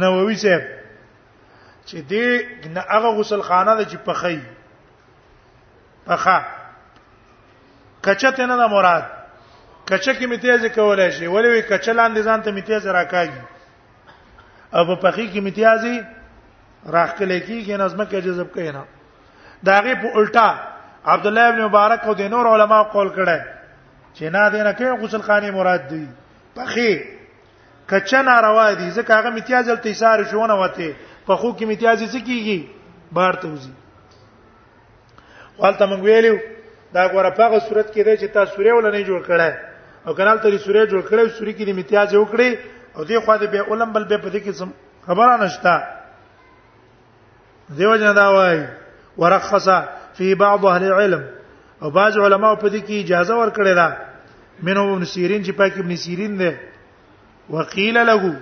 نووي 0.05 0.37
سیب 0.45 0.63
چې 1.87 1.97
دې 2.13 2.27
هغه 2.95 3.09
غسل 3.19 3.43
خانه 3.49 3.73
ده 3.75 3.85
چې 3.91 3.97
پخې 4.07 4.37
پخا 6.07 6.39
کچته 8.15 8.47
نه 8.47 8.57
دا 8.57 8.67
مراد 8.69 9.03
کچه 9.91 10.13
کې 10.19 10.25
میتیز 10.33 10.63
کولای 10.77 11.13
شي 11.13 11.27
ولې 11.27 11.47
وی 11.51 11.63
کچلان 11.71 12.11
دي 12.17 12.23
ځان 12.29 12.41
ته 12.43 12.51
میتیز 12.57 12.87
راکاږي 12.87 13.43
او 14.75 14.83
په 14.89 14.97
پخې 15.05 15.27
کې 15.35 15.41
میتیازي 15.47 15.97
راخلې 16.95 17.41
کیږي 17.47 17.77
نظم 17.83 18.01
کې 18.05 18.15
جذب 18.27 18.49
کینا 18.55 18.83
داغه 19.69 19.95
په 20.03 20.09
الټا 20.21 20.49
عبد 21.13 21.27
الله 21.27 21.41
ابن 21.49 21.61
مبارک 21.69 22.01
او 22.05 22.15
د 22.21 22.31
نور 22.35 22.47
علما 22.55 22.83
قول 22.83 23.09
کړه 23.15 23.41
چې 24.17 24.23
نه 24.35 24.51
دینه 24.57 24.73
کې 24.73 25.05
غسل 25.05 25.23
خاني 25.31 25.51
مراد 25.59 25.89
دی 25.93 26.07
پخې 26.57 27.01
کچه 27.91 28.21
ناروا 28.29 28.67
دي 28.75 28.91
ځکه 28.91 29.11
هغه 29.19 29.31
میتیازل 29.39 29.77
تیسار 29.89 30.25
شونه 30.31 30.55
وته 30.61 30.91
په 31.27 31.35
خو 31.41 31.49
کې 31.57 31.63
میتیازي 31.73 32.09
څه 32.09 32.25
کیږي 32.25 32.65
بهر 33.15 33.33
ته 33.33 33.49
وځي 33.53 33.73
والته 35.59 35.85
مونږ 35.91 36.01
ویلو 36.05 36.37
دا 36.95 37.09
غوړه 37.09 37.31
په 37.37 37.61
صورت 37.69 37.93
کې 37.95 38.01
دی 38.05 38.17
چې 38.17 38.27
تاسو 38.33 38.57
سورې 38.57 38.73
ول 38.73 38.89
نه 38.93 39.03
جوړ 39.05 39.21
کړه 39.29 39.51
او 40.07 40.15
کنال 40.15 40.39
ته 40.39 40.59
سورې 40.59 40.87
جوړ 40.93 41.01
کړه 41.01 41.25
سورې 41.39 41.53
کې 41.55 41.65
د 41.67 41.71
امتیاز 41.77 42.13
یو 42.15 42.25
کړی 42.33 42.51
او 42.97 43.05
دې 43.05 43.17
خو 43.25 43.33
دې 43.41 43.47
به 43.53 43.61
علم 43.71 43.93
بل 43.93 44.05
به 44.11 44.19
په 44.25 44.29
دې 44.35 44.41
کې 44.45 44.53
خبره 45.07 45.37
نشتا 45.45 45.77
دیو 47.77 47.97
جنا 48.01 48.13
دا 48.13 48.29
وای 48.33 48.59
ورخص 49.19 49.69
فی 50.17 50.35
بعض 50.43 50.65
اهل 50.65 50.85
العلم 50.85 51.23
او 51.83 51.91
بعض 51.91 52.19
علما 52.19 52.55
په 52.57 52.69
دې 52.69 52.83
کې 52.83 53.05
اجازه 53.05 53.35
ورکړه 53.35 53.75
دا 53.75 53.97
منو 54.63 54.93
ابن 54.95 55.05
سیرین 55.05 55.45
چې 55.45 55.51
پاک 55.59 55.73
ابن 55.79 55.97
سیرین 55.97 56.37
دی 56.39 56.53
وقیل 57.51 57.99
له 58.07 58.35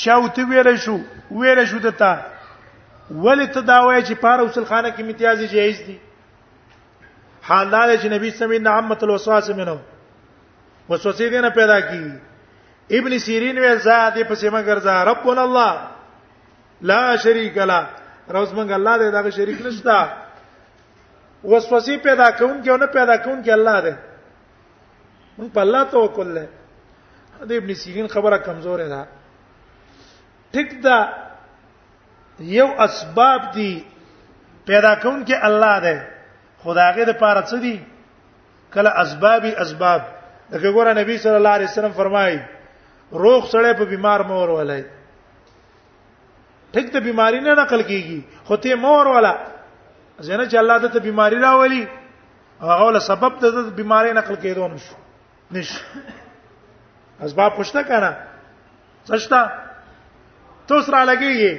شاوت 0.00 0.38
ویل 0.50 0.76
شو 0.84 0.96
ویل 1.30 1.64
شو 1.66 1.78
دتا 1.84 2.10
ولې 3.10 3.54
ته 3.54 3.60
دا 3.60 3.78
وای 3.84 4.02
چې 4.04 4.12
پاره 4.14 4.42
وصل 4.42 4.64
خانه 4.64 4.88
کې 4.96 5.00
امتیاز 5.00 5.38
جایز 5.54 5.78
دي 5.86 5.96
حال 7.48 7.70
دا 7.72 7.80
چې 7.96 8.06
نبی 8.16 8.30
سمین 8.38 8.62
نه 8.64 8.70
عامه 8.70 8.96
الوسواس 9.06 9.48
منو 9.56 9.76
وسوسې 10.88 11.22
دینه 11.32 11.48
پیدا 11.56 11.80
کی 11.88 12.12
ابن 12.98 13.18
سیرین 13.24 13.58
وی 13.58 13.74
زاد 13.86 14.18
په 14.28 14.34
سیمه 14.42 14.62
ګرځا 14.62 15.04
ربنا 15.08 15.42
الله 15.42 15.80
لا 16.90 17.16
شریک 17.24 17.58
له 17.70 17.80
روز 18.36 18.52
مونږ 18.54 18.70
الله 18.76 18.96
دې 18.98 19.12
دا 19.16 19.30
شریک 19.40 19.60
نشتا 19.66 19.98
وسوسې 21.44 21.98
پیدا 22.06 22.30
کون 22.30 22.56
کې 22.62 22.80
نه 22.80 22.86
پیدا 22.86 23.16
کون 23.16 23.42
کې 23.42 23.50
الله 23.58 23.82
دې 23.82 23.94
مونږ 25.38 25.52
په 25.58 25.66
الله 25.66 25.84
توکل 25.96 26.26
له 26.38 26.48
د 27.52 27.54
ابن 27.58 27.74
سیرین 27.82 28.06
خبره 28.16 28.38
کمزورې 28.38 28.88
ده 28.88 29.06
ټیک 30.52 30.82
دا 30.88 30.98
یو 32.56 32.66
اسباب 32.88 33.52
دي 33.54 33.72
پیدا 34.72 34.94
کون 35.06 35.22
کې 35.26 35.34
الله 35.52 35.78
دی 35.88 35.96
خداګه 36.64 37.02
د 37.10 37.12
پاره 37.22 37.42
څه 37.48 37.56
دي 37.64 37.74
کله 38.76 38.90
اسباب 39.04 39.42
اسباب 39.64 40.02
دغه 40.52 40.70
ګوره 40.76 40.92
نبی 41.00 41.16
صلی 41.24 41.38
الله 41.40 41.54
علیه 41.58 41.70
وسلم 41.72 41.94
فرمایي 42.00 42.36
روغ 43.12 43.40
سړی 43.52 43.72
په 43.80 43.84
بیمار 43.92 44.20
مور 44.32 44.48
ولای 44.58 44.82
ټیک 46.76 46.86
ته 46.94 46.98
بیماری 47.08 47.40
نه 47.40 47.54
نقل 47.62 47.82
کیږي 47.90 48.20
خو 48.50 48.56
ته 48.64 48.74
مور 48.86 49.06
ولا 49.16 49.34
ځنه 50.20 50.44
چې 50.50 50.56
الله 50.62 50.88
ته 50.96 51.00
بیماری 51.08 51.38
راولي 51.44 51.82
هغه 52.60 52.84
ول 52.88 53.00
سبب 53.08 53.32
ته 53.44 53.48
د 53.58 53.70
بیماری 53.82 54.12
نقل 54.20 54.36
کېدو 54.36 54.68
نشو 54.72 54.94
نش 55.58 55.68
اسباب 57.20 57.54
پښته 57.54 57.82
کړه 57.88 58.12
څه 59.06 59.16
شته 59.16 59.50
تو 60.68 60.82
سره 60.84 61.04
لګیږي 61.12 61.52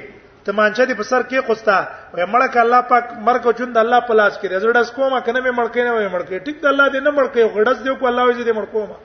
تمانچه 0.46 0.84
دې 0.88 0.94
په 0.98 1.04
سر 1.10 1.22
کې 1.30 1.46
خوستا 1.46 1.76
وې 2.14 2.24
مړک 2.34 2.52
الله 2.64 2.80
پاک 2.90 3.04
مرګ 3.28 3.42
او 3.46 3.52
ژوند 3.60 3.76
الله 3.82 4.00
په 4.08 4.12
لاس 4.18 4.34
کې 4.40 4.46
رزړ 4.54 4.76
اس 4.80 4.90
کومه 4.98 5.18
کنه 5.28 5.40
مې 5.42 5.52
مړکې 5.58 5.80
نه 5.86 5.92
وې 5.96 6.08
مړکې 6.14 6.36
ټیک 6.46 6.56
ته 6.62 6.66
الله 6.72 6.86
دې 6.94 7.00
نه 7.06 7.10
مړکې 7.18 7.52
غړس 7.56 7.78
دې 7.86 7.92
کو 8.00 8.04
الله 8.10 8.44
دې 8.46 8.52
مړ 8.58 8.66
کومه 8.74 8.96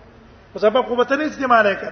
په 0.53 0.57
سبب 0.65 0.83
خو 0.89 0.95
به 0.99 1.03
ته 1.09 1.15
نه 1.21 1.31
استعمال 1.31 1.65
کړ 1.81 1.91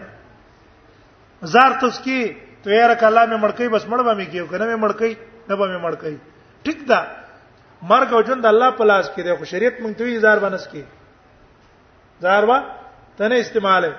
زار 1.56 1.72
تسکی 1.84 2.20
تو 2.64 2.68
یې 2.70 2.94
رک 2.94 3.02
الله 3.10 3.24
مې 3.32 3.38
مړکې 3.46 3.66
بس 3.76 3.84
مړ 3.92 4.00
به 4.10 4.14
مې 4.20 4.28
کېو 4.32 4.46
کنه 4.52 4.66
مې 4.72 4.78
مړکې 4.84 5.12
نه 5.50 5.54
به 5.60 5.66
مې 5.72 5.80
مړکې 5.86 6.12
ټیک 6.66 6.80
دا 6.92 7.00
مرګ 7.92 8.10
او 8.14 8.22
ژوند 8.28 8.46
الله 8.54 8.70
په 8.78 8.84
لاس 8.92 9.06
کې 9.16 9.22
دی 9.26 9.34
خو 9.40 9.46
شریعت 9.54 9.76
مونږ 9.82 9.94
ته 9.98 10.04
یې 10.04 10.20
زار 10.28 10.38
بنس 10.46 10.64
کې 10.72 10.82
زار 12.28 12.44
وا 12.52 12.60
ته 13.18 13.24
نه 13.34 13.42
استعماله 13.44 13.92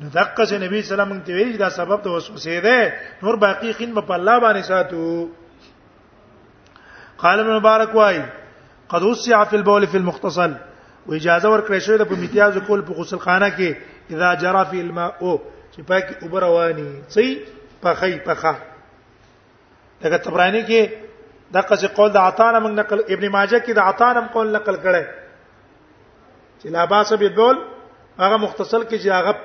نو 0.00 0.08
دقه 0.12 0.36
چې 0.36 0.60
نبی 0.60 0.78
سلام 0.88 1.08
مونږ 1.08 1.24
ته 1.24 1.34
ویل 1.38 1.56
دا 1.60 1.66
سبب 1.72 2.02
د 2.04 2.12
وسوسې 2.12 2.62
ده 2.66 2.76
نور 3.24 3.36
باقی 3.42 3.72
خین 3.80 3.90
په 3.96 4.12
الله 4.18 4.36
باندې 4.44 4.68
ساتو 4.68 5.00
قال 7.22 7.40
ابن 7.42 7.52
مبارک 7.58 7.94
وای 7.98 8.20
قد 8.94 9.02
وسع 9.06 9.40
فی 9.50 9.56
البول 9.58 9.86
فی 9.94 9.98
المختصل 10.02 10.52
و 11.06 11.12
اجازه 11.18 11.48
ورکړې 11.50 11.82
شوې 11.88 11.98
ده 12.04 12.08
په 12.12 12.18
امتیاز 12.20 12.56
کول 12.68 12.82
په 12.86 12.96
غسل 13.00 13.20
خانه 13.26 13.48
کې 13.58 14.14
اذا 14.14 14.30
جرى 14.44 14.62
فی 14.70 14.78
الماء 14.86 15.10
او 15.20 15.34
چې 15.74 15.82
پاکي 15.92 16.14
اوبر 16.28 16.48
وانی 16.56 16.86
سی 17.18 17.26
پخې 17.84 18.24
پخا 18.30 18.54
دغه 20.02 20.16
تبرانی 20.28 20.64
کې 20.70 21.52
دغه 21.58 21.76
څه 21.76 21.96
قول 22.00 22.12
د 22.16 22.18
عطانه 22.30 22.60
موږ 22.62 22.72
نقل 22.80 22.98
ابن 23.18 23.28
ماجه 23.28 23.58
کې 23.66 23.78
د 23.82 23.92
عطانه 23.92 24.26
قول 24.38 24.56
نقل 24.56 24.80
کړي 24.80 25.04
چې 26.62 26.66
لا 26.80 26.84
باس 26.96 27.12
به 27.18 27.28
بول 27.42 27.56
هغه 28.18 28.36
مختصل 28.36 28.82
کې 28.82 28.98
چې 29.06 29.14
هغه 29.18 29.38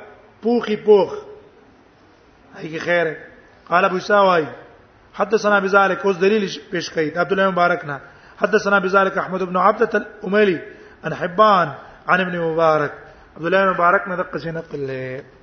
پوخي 0.46 0.76
پوخ 0.88 1.14
هیڅ 2.62 2.74
خیر 2.86 3.06
قال 3.70 3.84
ابو 3.86 4.00
ساوي 4.10 4.46
حدثنا 5.20 5.58
بذلك 5.66 6.06
اوس 6.06 6.18
دلیل 6.22 6.46
پیش 6.72 6.90
کړي 6.94 7.18
عبد 7.26 7.32
الله 7.36 7.50
مبارک 7.56 7.86
نه 7.90 8.00
حدثنا 8.42 8.80
بذلك 8.88 9.18
احمد 9.24 9.44
بن 9.52 9.58
عبد 9.68 9.96
الاملي 10.02 10.58
عن 11.06 11.14
حبان 11.22 11.74
عن 12.08 12.22
ابن 12.28 12.36
مبارک 12.48 12.94
عبد 13.38 13.46
الله 13.46 13.66
مبارک 13.72 14.08
نه 14.12 14.16
دقه 14.22 14.52
نقل 14.60 14.88
له 14.92 15.35